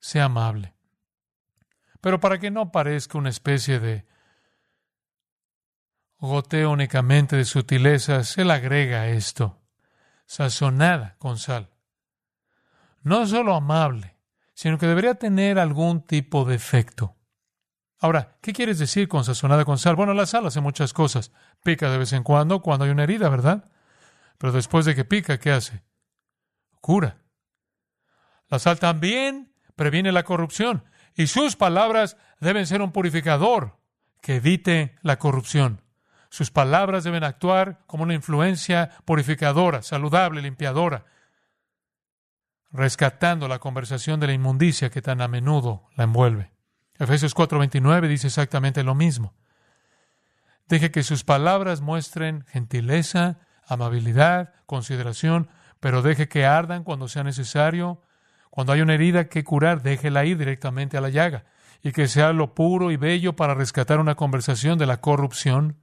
Sea 0.00 0.24
amable. 0.24 0.74
Pero 2.00 2.18
para 2.18 2.40
que 2.40 2.50
no 2.50 2.72
parezca 2.72 3.18
una 3.18 3.30
especie 3.30 3.78
de 3.78 4.04
goteo 6.18 6.72
únicamente 6.72 7.36
de 7.36 7.44
sutilezas, 7.44 8.36
él 8.36 8.50
agrega 8.50 9.06
esto, 9.06 9.62
sazonada 10.26 11.14
con 11.20 11.38
sal. 11.38 11.70
No 13.02 13.26
solo 13.26 13.54
amable, 13.54 14.16
sino 14.54 14.78
que 14.78 14.86
debería 14.86 15.14
tener 15.14 15.58
algún 15.58 16.02
tipo 16.02 16.44
de 16.44 16.54
efecto. 16.54 17.16
Ahora, 18.00 18.36
¿qué 18.40 18.52
quieres 18.52 18.78
decir 18.78 19.08
con 19.08 19.24
sazonada 19.24 19.64
con 19.64 19.78
sal? 19.78 19.96
Bueno, 19.96 20.14
la 20.14 20.26
sal 20.26 20.46
hace 20.46 20.60
muchas 20.60 20.92
cosas. 20.92 21.32
Pica 21.64 21.90
de 21.90 21.98
vez 21.98 22.12
en 22.12 22.22
cuando, 22.22 22.60
cuando 22.60 22.84
hay 22.84 22.90
una 22.90 23.02
herida, 23.02 23.28
¿verdad? 23.28 23.70
Pero 24.38 24.52
después 24.52 24.84
de 24.84 24.94
que 24.94 25.04
pica, 25.04 25.38
¿qué 25.38 25.50
hace? 25.50 25.82
Cura. 26.80 27.18
La 28.48 28.58
sal 28.58 28.78
también 28.78 29.52
previene 29.74 30.12
la 30.12 30.22
corrupción 30.22 30.84
y 31.14 31.26
sus 31.26 31.56
palabras 31.56 32.16
deben 32.40 32.66
ser 32.66 32.82
un 32.82 32.92
purificador 32.92 33.78
que 34.22 34.36
evite 34.36 34.96
la 35.02 35.18
corrupción. 35.18 35.82
Sus 36.30 36.50
palabras 36.50 37.04
deben 37.04 37.24
actuar 37.24 37.80
como 37.86 38.04
una 38.04 38.14
influencia 38.14 38.90
purificadora, 39.04 39.82
saludable, 39.82 40.42
limpiadora, 40.42 41.06
rescatando 42.70 43.48
la 43.48 43.58
conversación 43.58 44.20
de 44.20 44.28
la 44.28 44.32
inmundicia 44.32 44.90
que 44.90 45.02
tan 45.02 45.20
a 45.20 45.28
menudo 45.28 45.84
la 45.96 46.04
envuelve. 46.04 46.52
Efesios 46.98 47.34
4:29 47.34 48.08
dice 48.08 48.26
exactamente 48.26 48.82
lo 48.82 48.94
mismo. 48.94 49.34
Deje 50.68 50.90
que 50.90 51.02
sus 51.02 51.24
palabras 51.24 51.80
muestren 51.80 52.44
gentileza, 52.48 53.38
amabilidad, 53.66 54.52
consideración, 54.66 55.48
pero 55.80 56.02
deje 56.02 56.28
que 56.28 56.44
ardan 56.44 56.84
cuando 56.84 57.08
sea 57.08 57.24
necesario. 57.24 58.02
Cuando 58.50 58.72
hay 58.72 58.80
una 58.80 58.94
herida 58.94 59.28
que 59.28 59.44
curar, 59.44 59.82
déjela 59.82 60.24
ir 60.24 60.36
directamente 60.36 60.96
a 60.96 61.00
la 61.00 61.10
llaga 61.10 61.44
y 61.82 61.92
que 61.92 62.08
sea 62.08 62.32
lo 62.32 62.54
puro 62.54 62.90
y 62.90 62.96
bello 62.96 63.36
para 63.36 63.54
rescatar 63.54 64.00
una 64.00 64.16
conversación 64.16 64.78
de 64.78 64.86
la 64.86 65.00
corrupción. 65.00 65.76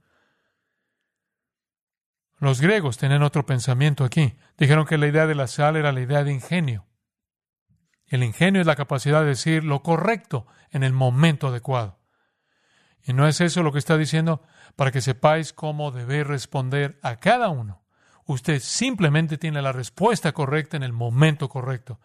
Los 2.38 2.60
griegos 2.60 2.98
tenían 2.98 3.22
otro 3.22 3.46
pensamiento 3.46 4.04
aquí. 4.04 4.36
Dijeron 4.58 4.84
que 4.84 4.98
la 4.98 5.06
idea 5.06 5.26
de 5.26 5.34
la 5.34 5.46
sal 5.46 5.76
era 5.76 5.92
la 5.92 6.00
idea 6.00 6.22
de 6.22 6.32
ingenio. 6.32 6.86
El 8.06 8.22
ingenio 8.22 8.60
es 8.60 8.66
la 8.66 8.76
capacidad 8.76 9.22
de 9.22 9.28
decir 9.28 9.64
lo 9.64 9.82
correcto 9.82 10.46
en 10.70 10.82
el 10.82 10.92
momento 10.92 11.48
adecuado. 11.48 11.98
Y 13.02 13.12
no 13.12 13.26
es 13.26 13.40
eso 13.40 13.62
lo 13.62 13.72
que 13.72 13.78
está 13.78 13.96
diciendo 13.96 14.42
para 14.76 14.92
que 14.92 15.00
sepáis 15.00 15.52
cómo 15.52 15.90
debe 15.90 16.24
responder 16.24 16.98
a 17.02 17.16
cada 17.16 17.48
uno. 17.48 17.84
Usted 18.26 18.60
simplemente 18.60 19.38
tiene 19.38 19.62
la 19.62 19.72
respuesta 19.72 20.32
correcta 20.32 20.76
en 20.76 20.82
el 20.82 20.92
momento 20.92 21.48
correcto 21.48 22.00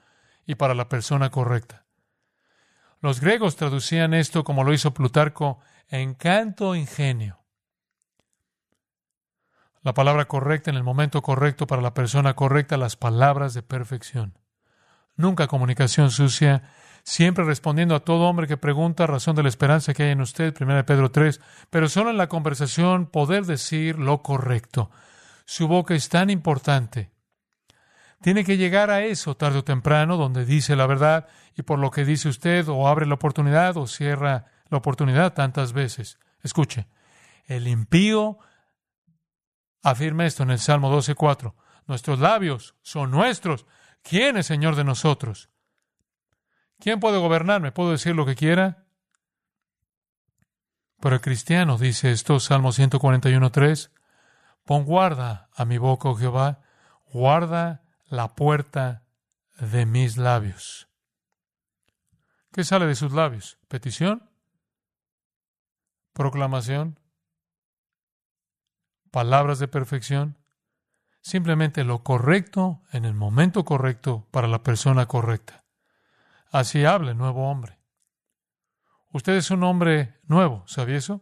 y 0.45 0.55
para 0.55 0.75
la 0.75 0.87
persona 0.87 1.29
correcta. 1.29 1.85
Los 2.99 3.19
griegos 3.19 3.55
traducían 3.55 4.13
esto 4.13 4.43
como 4.43 4.63
lo 4.63 4.73
hizo 4.73 4.93
Plutarco, 4.93 5.59
encanto, 5.89 6.75
ingenio. 6.75 7.40
La 9.83 9.93
palabra 9.93 10.25
correcta 10.25 10.69
en 10.69 10.77
el 10.77 10.83
momento 10.83 11.23
correcto 11.23 11.65
para 11.65 11.81
la 11.81 11.95
persona 11.95 12.35
correcta, 12.35 12.77
las 12.77 12.95
palabras 12.95 13.55
de 13.55 13.63
perfección. 13.63 14.37
Nunca 15.15 15.47
comunicación 15.47 16.11
sucia, 16.11 16.63
siempre 17.03 17.43
respondiendo 17.43 17.95
a 17.95 18.01
todo 18.01 18.29
hombre 18.29 18.47
que 18.47 18.57
pregunta 18.57 19.07
razón 19.07 19.35
de 19.35 19.43
la 19.43 19.49
esperanza 19.49 19.93
que 19.93 20.03
hay 20.03 20.11
en 20.11 20.21
usted, 20.21 20.55
1 20.59 20.85
Pedro 20.85 21.09
3, 21.09 21.41
pero 21.71 21.89
solo 21.89 22.11
en 22.11 22.17
la 22.17 22.29
conversación 22.29 23.07
poder 23.07 23.45
decir 23.45 23.97
lo 23.97 24.21
correcto. 24.21 24.91
Su 25.45 25.67
boca 25.67 25.95
es 25.95 26.09
tan 26.09 26.29
importante. 26.29 27.09
Tiene 28.21 28.43
que 28.43 28.57
llegar 28.57 28.91
a 28.91 29.03
eso 29.03 29.35
tarde 29.35 29.59
o 29.59 29.63
temprano, 29.63 30.15
donde 30.15 30.45
dice 30.45 30.75
la 30.75 30.85
verdad 30.85 31.27
y 31.57 31.63
por 31.63 31.79
lo 31.79 31.89
que 31.89 32.05
dice 32.05 32.29
usted 32.29 32.67
o 32.69 32.87
abre 32.87 33.07
la 33.07 33.15
oportunidad 33.15 33.77
o 33.77 33.87
cierra 33.87 34.45
la 34.69 34.77
oportunidad 34.77 35.33
tantas 35.33 35.73
veces. 35.73 36.19
Escuche, 36.43 36.85
el 37.47 37.67
impío 37.67 38.37
afirma 39.81 40.25
esto 40.25 40.43
en 40.43 40.51
el 40.51 40.59
Salmo 40.59 40.95
12.4. 40.95 41.53
Nuestros 41.87 42.19
labios 42.19 42.75
son 42.81 43.11
nuestros. 43.11 43.65
¿Quién 44.03 44.37
es 44.37 44.45
Señor 44.47 44.75
de 44.75 44.83
nosotros? 44.83 45.49
¿Quién 46.79 46.99
puede 46.99 47.19
gobernarme? 47.19 47.71
¿Puedo 47.71 47.91
decir 47.91 48.15
lo 48.15 48.25
que 48.25 48.35
quiera? 48.35 48.85
Pero 50.99 51.15
el 51.15 51.21
cristiano 51.21 51.77
dice 51.77 52.11
esto, 52.11 52.39
Salmo 52.39 52.69
141.3, 52.69 53.91
pon 54.65 54.85
guarda 54.85 55.49
a 55.55 55.65
mi 55.65 55.77
boca, 55.77 56.09
oh 56.09 56.15
Jehová, 56.15 56.61
guarda 57.11 57.83
la 58.07 58.35
puerta 58.35 59.03
de 59.59 59.85
mis 59.85 60.17
labios. 60.17 60.87
¿Qué 62.51 62.63
sale 62.63 62.85
de 62.85 62.95
sus 62.95 63.13
labios? 63.13 63.57
¿Petición? 63.67 64.29
¿Proclamación? 66.13 67.00
¿Palabras 69.11 69.59
de 69.59 69.67
perfección? 69.67 70.37
Simplemente 71.21 71.83
lo 71.83 72.01
correcto 72.01 72.81
en 72.91 73.03
el 73.03 73.13
momento 73.13 73.65
correcto 73.65 74.27
para 74.31 74.47
la 74.47 74.63
persona 74.63 75.05
correcta. 75.05 75.65
Así 76.49 76.85
habla 76.85 77.11
el 77.11 77.17
nuevo 77.17 77.49
hombre. 77.49 77.77
Usted 79.11 79.33
es 79.33 79.51
un 79.51 79.63
hombre 79.63 80.19
nuevo, 80.23 80.63
¿sabía 80.65 80.97
eso? 80.97 81.21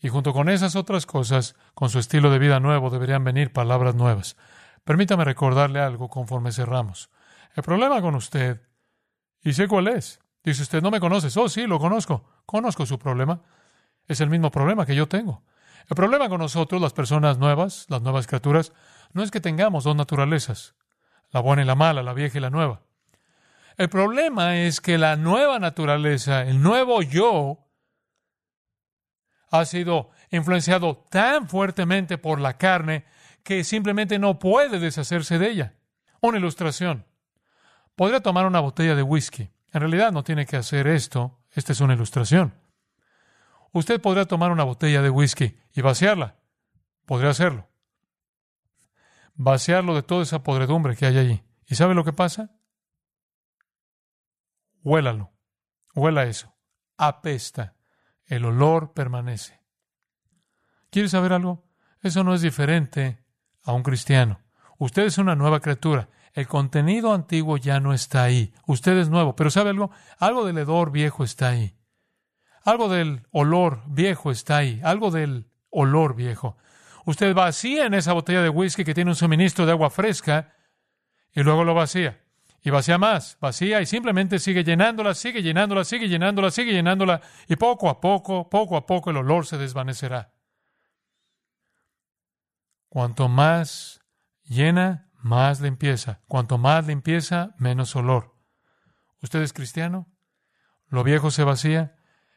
Y 0.00 0.08
junto 0.08 0.32
con 0.32 0.48
esas 0.48 0.74
otras 0.74 1.06
cosas, 1.06 1.54
con 1.74 1.88
su 1.88 2.00
estilo 2.00 2.30
de 2.30 2.40
vida 2.40 2.58
nuevo, 2.58 2.90
deberían 2.90 3.22
venir 3.22 3.52
palabras 3.52 3.94
nuevas. 3.94 4.36
Permítame 4.82 5.24
recordarle 5.24 5.80
algo 5.80 6.08
conforme 6.08 6.50
cerramos. 6.50 7.10
El 7.54 7.62
problema 7.62 8.02
con 8.02 8.16
usted, 8.16 8.60
y 9.40 9.52
sé 9.52 9.68
cuál 9.68 9.86
es. 9.86 10.20
Dice 10.42 10.62
usted, 10.62 10.82
no 10.82 10.90
me 10.90 11.00
conoces. 11.00 11.36
Oh, 11.36 11.48
sí, 11.48 11.66
lo 11.66 11.78
conozco. 11.78 12.28
Conozco 12.44 12.84
su 12.84 12.98
problema. 12.98 13.40
Es 14.06 14.20
el 14.20 14.28
mismo 14.28 14.50
problema 14.50 14.84
que 14.84 14.96
yo 14.96 15.08
tengo. 15.08 15.44
El 15.88 15.96
problema 15.96 16.28
con 16.28 16.40
nosotros, 16.40 16.80
las 16.80 16.92
personas 16.92 17.38
nuevas, 17.38 17.86
las 17.88 18.00
nuevas 18.02 18.26
criaturas, 18.26 18.72
no 19.12 19.22
es 19.22 19.30
que 19.30 19.40
tengamos 19.40 19.84
dos 19.84 19.94
naturalezas, 19.94 20.74
la 21.30 21.40
buena 21.40 21.62
y 21.62 21.66
la 21.66 21.74
mala, 21.74 22.02
la 22.02 22.14
vieja 22.14 22.38
y 22.38 22.40
la 22.40 22.50
nueva. 22.50 22.80
El 23.76 23.88
problema 23.88 24.56
es 24.56 24.80
que 24.80 24.98
la 24.98 25.16
nueva 25.16 25.58
naturaleza, 25.58 26.42
el 26.42 26.62
nuevo 26.62 27.02
yo, 27.02 27.58
ha 29.50 29.64
sido 29.64 30.10
influenciado 30.30 31.04
tan 31.10 31.48
fuertemente 31.48 32.18
por 32.18 32.40
la 32.40 32.56
carne 32.56 33.04
que 33.42 33.62
simplemente 33.62 34.18
no 34.18 34.38
puede 34.38 34.78
deshacerse 34.78 35.38
de 35.38 35.50
ella. 35.50 35.74
Una 36.20 36.38
ilustración. 36.38 37.04
Podría 37.94 38.20
tomar 38.20 38.46
una 38.46 38.60
botella 38.60 38.94
de 38.94 39.02
whisky. 39.02 39.50
En 39.72 39.80
realidad 39.80 40.12
no 40.12 40.24
tiene 40.24 40.46
que 40.46 40.56
hacer 40.56 40.86
esto. 40.86 41.38
Esta 41.52 41.72
es 41.72 41.80
una 41.80 41.94
ilustración. 41.94 42.54
Usted 43.74 44.00
podría 44.00 44.24
tomar 44.24 44.52
una 44.52 44.62
botella 44.62 45.02
de 45.02 45.10
whisky 45.10 45.58
y 45.74 45.80
vaciarla. 45.80 46.36
Podría 47.06 47.30
hacerlo. 47.30 47.68
Vaciarlo 49.34 49.96
de 49.96 50.04
toda 50.04 50.22
esa 50.22 50.44
podredumbre 50.44 50.94
que 50.94 51.06
hay 51.06 51.18
allí. 51.18 51.42
¿Y 51.66 51.74
sabe 51.74 51.96
lo 51.96 52.04
que 52.04 52.12
pasa? 52.12 52.52
Huélalo. 54.84 55.32
Huela 55.92 56.22
eso. 56.22 56.54
Apesta. 56.96 57.74
El 58.26 58.44
olor 58.44 58.92
permanece. 58.92 59.60
¿Quieres 60.90 61.10
saber 61.10 61.32
algo? 61.32 61.68
Eso 62.00 62.22
no 62.22 62.32
es 62.32 62.42
diferente 62.42 63.24
a 63.64 63.72
un 63.72 63.82
cristiano. 63.82 64.40
Usted 64.78 65.02
es 65.02 65.18
una 65.18 65.34
nueva 65.34 65.58
criatura. 65.58 66.10
El 66.32 66.46
contenido 66.46 67.12
antiguo 67.12 67.56
ya 67.56 67.80
no 67.80 67.92
está 67.92 68.22
ahí. 68.22 68.54
Usted 68.68 68.96
es 68.98 69.08
nuevo. 69.08 69.34
Pero 69.34 69.50
¿sabe 69.50 69.70
algo? 69.70 69.90
Algo 70.18 70.46
del 70.46 70.58
hedor 70.58 70.92
viejo 70.92 71.24
está 71.24 71.48
ahí. 71.48 71.76
Algo 72.64 72.88
del 72.88 73.26
olor 73.30 73.82
viejo 73.86 74.30
está 74.30 74.58
ahí. 74.58 74.80
Algo 74.82 75.10
del 75.10 75.46
olor 75.70 76.16
viejo. 76.16 76.56
Usted 77.04 77.34
vacía 77.34 77.86
en 77.86 77.94
esa 77.94 78.12
botella 78.12 78.42
de 78.42 78.48
whisky 78.48 78.84
que 78.84 78.94
tiene 78.94 79.10
un 79.10 79.16
suministro 79.16 79.66
de 79.66 79.72
agua 79.72 79.90
fresca 79.90 80.54
y 81.32 81.42
luego 81.42 81.64
lo 81.64 81.74
vacía 81.74 82.24
y 82.66 82.70
vacía 82.70 82.96
más, 82.96 83.36
vacía 83.40 83.82
y 83.82 83.86
simplemente 83.86 84.38
sigue 84.38 84.64
llenándola, 84.64 85.12
sigue 85.12 85.42
llenándola, 85.42 85.84
sigue 85.84 86.08
llenándola, 86.08 86.50
sigue 86.50 86.72
llenándola 86.72 87.20
y 87.46 87.56
poco 87.56 87.90
a 87.90 88.00
poco, 88.00 88.48
poco 88.48 88.78
a 88.78 88.86
poco 88.86 89.10
el 89.10 89.18
olor 89.18 89.44
se 89.44 89.58
desvanecerá. 89.58 90.32
Cuanto 92.88 93.28
más 93.28 94.00
llena, 94.44 95.10
más 95.12 95.60
limpieza. 95.60 96.22
Cuanto 96.26 96.56
más 96.56 96.86
limpieza, 96.86 97.54
menos 97.58 97.94
olor. 97.96 98.34
¿Usted 99.20 99.42
es 99.42 99.52
cristiano? 99.52 100.08
Lo 100.88 101.04
viejo 101.04 101.30
se 101.30 101.44
vacía, 101.44 101.96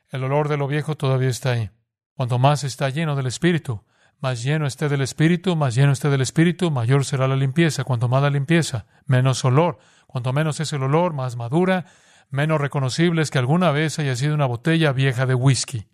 el 0.09 0.23
olor 0.23 0.49
de 0.49 0.57
lo 0.57 0.67
viejo 0.67 0.95
todavía 0.95 1.29
está 1.29 1.51
ahí. 1.51 1.69
Cuanto 2.15 2.39
más 2.39 2.63
está 2.63 2.89
lleno 2.89 3.15
del 3.15 3.27
Espíritu, 3.27 3.83
más 4.19 4.43
lleno 4.43 4.65
esté 4.65 4.89
del 4.89 5.01
Espíritu, 5.01 5.55
más 5.55 5.75
lleno 5.75 5.91
esté 5.91 6.09
del 6.09 6.21
Espíritu, 6.21 6.71
mayor 6.71 7.05
será 7.05 7.27
la 7.27 7.35
limpieza. 7.35 7.83
Cuanto 7.83 8.07
más 8.07 8.23
la 8.23 8.31
limpieza, 8.31 8.87
menos 9.05 9.45
olor. 9.45 9.77
Cuanto 10.07 10.33
menos 10.33 10.59
es 10.59 10.73
el 10.73 10.81
olor, 10.81 11.13
más 11.13 11.35
madura, 11.35 11.85
menos 12.29 12.59
reconocible 12.59 13.21
es 13.21 13.29
que 13.29 13.37
alguna 13.37 13.71
vez 13.71 13.99
haya 13.99 14.15
sido 14.15 14.33
una 14.33 14.47
botella 14.47 14.91
vieja 14.91 15.27
de 15.27 15.35
whisky. 15.35 15.87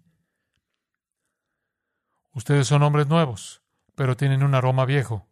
Ustedes 2.32 2.68
son 2.68 2.82
hombres 2.84 3.08
nuevos, 3.08 3.62
pero 3.96 4.16
tienen 4.16 4.44
un 4.44 4.56
aroma 4.56 4.86
viejo. 4.86 5.28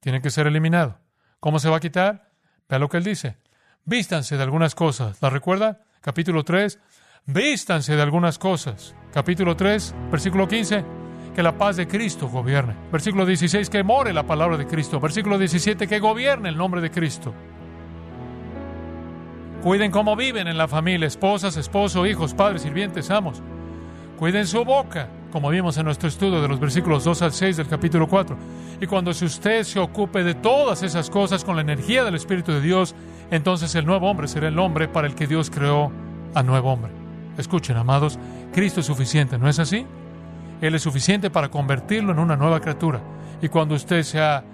Tienen 0.00 0.20
que 0.20 0.30
ser 0.30 0.46
eliminado. 0.46 1.00
¿Cómo 1.40 1.58
se 1.58 1.70
va 1.70 1.76
a 1.76 1.80
quitar? 1.80 2.32
Vea 2.68 2.78
lo 2.78 2.88
que 2.88 2.96
él 2.96 3.04
dice. 3.04 3.38
Vístanse 3.84 4.36
de 4.36 4.42
algunas 4.42 4.74
cosas. 4.74 5.22
¿La 5.22 5.30
recuerda? 5.30 5.84
Capítulo 6.00 6.44
3. 6.44 6.78
Vístanse 7.26 7.96
de 7.96 8.02
algunas 8.02 8.38
cosas. 8.38 8.94
Capítulo 9.10 9.56
3, 9.56 9.94
versículo 10.10 10.46
15, 10.46 10.84
que 11.34 11.42
la 11.42 11.56
paz 11.56 11.76
de 11.76 11.88
Cristo 11.88 12.28
gobierne. 12.28 12.76
Versículo 12.92 13.24
16, 13.24 13.70
que 13.70 13.82
more 13.82 14.12
la 14.12 14.26
palabra 14.26 14.58
de 14.58 14.66
Cristo. 14.66 15.00
Versículo 15.00 15.38
17, 15.38 15.88
que 15.88 16.00
gobierne 16.00 16.50
el 16.50 16.58
nombre 16.58 16.82
de 16.82 16.90
Cristo. 16.90 17.32
Cuiden 19.62 19.90
cómo 19.90 20.16
viven 20.16 20.48
en 20.48 20.58
la 20.58 20.68
familia, 20.68 21.06
esposas, 21.06 21.56
esposos, 21.56 22.06
hijos, 22.06 22.34
padres, 22.34 22.60
sirvientes, 22.60 23.10
amos. 23.10 23.42
Cuiden 24.18 24.46
su 24.46 24.62
boca, 24.62 25.08
como 25.32 25.48
vimos 25.48 25.78
en 25.78 25.86
nuestro 25.86 26.10
estudio 26.10 26.42
de 26.42 26.48
los 26.48 26.60
versículos 26.60 27.04
2 27.04 27.22
al 27.22 27.32
6 27.32 27.56
del 27.56 27.68
capítulo 27.68 28.06
4. 28.06 28.36
Y 28.82 28.86
cuando 28.86 29.12
usted 29.12 29.62
se 29.62 29.80
ocupe 29.80 30.24
de 30.24 30.34
todas 30.34 30.82
esas 30.82 31.08
cosas 31.08 31.42
con 31.42 31.56
la 31.56 31.62
energía 31.62 32.04
del 32.04 32.16
Espíritu 32.16 32.52
de 32.52 32.60
Dios, 32.60 32.94
entonces 33.30 33.74
el 33.76 33.86
nuevo 33.86 34.10
hombre 34.10 34.28
será 34.28 34.48
el 34.48 34.58
hombre 34.58 34.88
para 34.88 35.06
el 35.06 35.14
que 35.14 35.26
Dios 35.26 35.48
creó 35.48 35.90
a 36.34 36.42
nuevo 36.42 36.70
hombre. 36.70 37.03
Escuchen, 37.36 37.76
amados, 37.76 38.18
Cristo 38.52 38.80
es 38.80 38.86
suficiente, 38.86 39.38
¿no 39.38 39.48
es 39.48 39.58
así? 39.58 39.84
Él 40.60 40.74
es 40.74 40.82
suficiente 40.82 41.30
para 41.30 41.50
convertirlo 41.50 42.12
en 42.12 42.18
una 42.18 42.36
nueva 42.36 42.60
criatura. 42.60 43.00
Y 43.42 43.48
cuando 43.48 43.74
usted 43.74 44.02
se 44.02 44.20
ha 44.20 44.44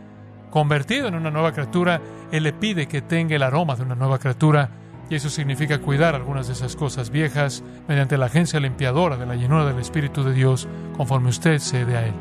convertido 0.51 1.09
en 1.09 1.14
una 1.14 1.31
nueva 1.31 1.53
criatura, 1.53 2.01
Él 2.33 2.43
le 2.43 2.53
pide 2.53 2.88
que 2.88 3.03
tenga 3.03 3.37
el 3.37 3.43
aroma 3.43 3.77
de 3.77 3.83
una 3.83 3.95
nueva 3.95 4.19
criatura. 4.19 4.71
Y 5.09 5.16
eso 5.16 5.29
significa 5.29 5.81
cuidar 5.81 6.14
algunas 6.14 6.47
de 6.47 6.53
esas 6.53 6.77
cosas 6.77 7.11
viejas 7.11 7.62
mediante 7.88 8.16
la 8.16 8.27
agencia 8.27 8.61
limpiadora 8.61 9.16
de 9.16 9.27
la 9.27 9.35
llenura 9.35 9.64
del 9.66 9.79
Espíritu 9.79 10.23
de 10.23 10.33
Dios, 10.33 10.69
conforme 10.97 11.29
usted 11.29 11.59
cede 11.59 11.97
a 11.97 12.07
Él. 12.07 12.14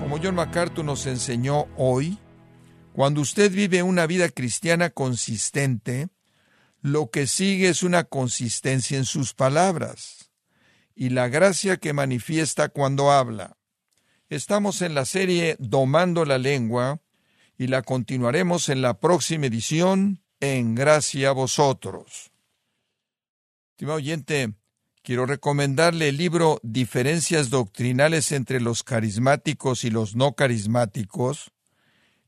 Como 0.00 0.18
John 0.22 0.36
MacArthur 0.36 0.84
nos 0.84 1.06
enseñó 1.06 1.66
hoy, 1.76 2.18
cuando 2.96 3.20
usted 3.20 3.52
vive 3.52 3.82
una 3.82 4.06
vida 4.06 4.30
cristiana 4.30 4.88
consistente, 4.88 6.08
lo 6.80 7.10
que 7.10 7.26
sigue 7.26 7.68
es 7.68 7.82
una 7.82 8.04
consistencia 8.04 8.96
en 8.96 9.04
sus 9.04 9.34
palabras 9.34 10.30
y 10.94 11.10
la 11.10 11.28
gracia 11.28 11.76
que 11.76 11.92
manifiesta 11.92 12.70
cuando 12.70 13.12
habla. 13.12 13.58
Estamos 14.30 14.80
en 14.80 14.94
la 14.94 15.04
serie 15.04 15.56
Domando 15.58 16.24
la 16.24 16.38
lengua 16.38 17.02
y 17.58 17.66
la 17.66 17.82
continuaremos 17.82 18.70
en 18.70 18.80
la 18.80 18.98
próxima 18.98 19.44
edición 19.44 20.22
en 20.40 20.74
gracia 20.74 21.28
a 21.28 21.32
vosotros. 21.32 22.32
Estimado 23.72 23.98
oyente, 23.98 24.54
quiero 25.02 25.26
recomendarle 25.26 26.08
el 26.08 26.16
libro 26.16 26.60
Diferencias 26.62 27.50
doctrinales 27.50 28.32
entre 28.32 28.58
los 28.58 28.82
carismáticos 28.82 29.84
y 29.84 29.90
los 29.90 30.16
no 30.16 30.32
carismáticos, 30.32 31.52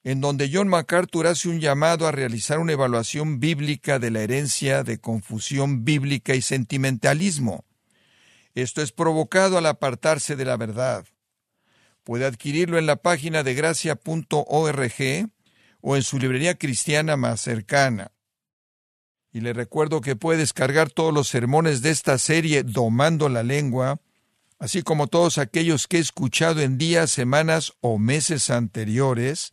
en 0.05 0.21
donde 0.21 0.51
John 0.53 0.69
MacArthur 0.69 1.27
hace 1.27 1.49
un 1.49 1.61
llamado 1.61 2.07
a 2.07 2.13
realizar 2.13 2.59
una 2.59 2.73
evaluación 2.73 3.41
bíblica 3.41 3.99
de 3.99 4.11
la 4.11 4.21
herencia 4.21 4.85
de 4.85 4.99
confusión 4.99 5.85
bíblica 5.85 6.35
y 6.35 6.43
sentimentalismo. 6.43 7.65
Esto 8.55 8.83
es 8.83 8.93
provocado 8.93 9.59
al 9.59 9.67
apartarse 9.67 10.37
de 10.37 10.45
la 10.45 10.57
verdad. 10.57 11.05
Puede 12.05 12.25
adquirirlo 12.25 12.79
en 12.79 12.87
la 12.87 12.97
página 12.97 13.43
de 13.43 13.55
gracia.org 13.55 15.31
o 15.81 15.97
en 15.97 16.03
su 16.03 16.19
librería 16.19 16.57
cristiana 16.57 17.17
más 17.17 17.41
cercana. 17.41 18.13
Y 19.31 19.41
le 19.41 19.53
recuerdo 19.53 20.01
que 20.01 20.17
puede 20.17 20.39
descargar 20.39 20.91
todos 20.91 21.13
los 21.13 21.29
sermones 21.29 21.83
de 21.83 21.91
esta 21.91 22.19
serie 22.19 22.63
Domando 22.63 23.29
la 23.29 23.43
Lengua, 23.43 24.01
así 24.59 24.83
como 24.83 25.07
todos 25.07 25.39
aquellos 25.39 25.87
que 25.87 25.99
he 25.99 26.01
escuchado 26.01 26.61
en 26.61 26.79
días, 26.79 27.11
semanas 27.11 27.75
o 27.81 27.99
meses 27.99 28.51
anteriores, 28.51 29.53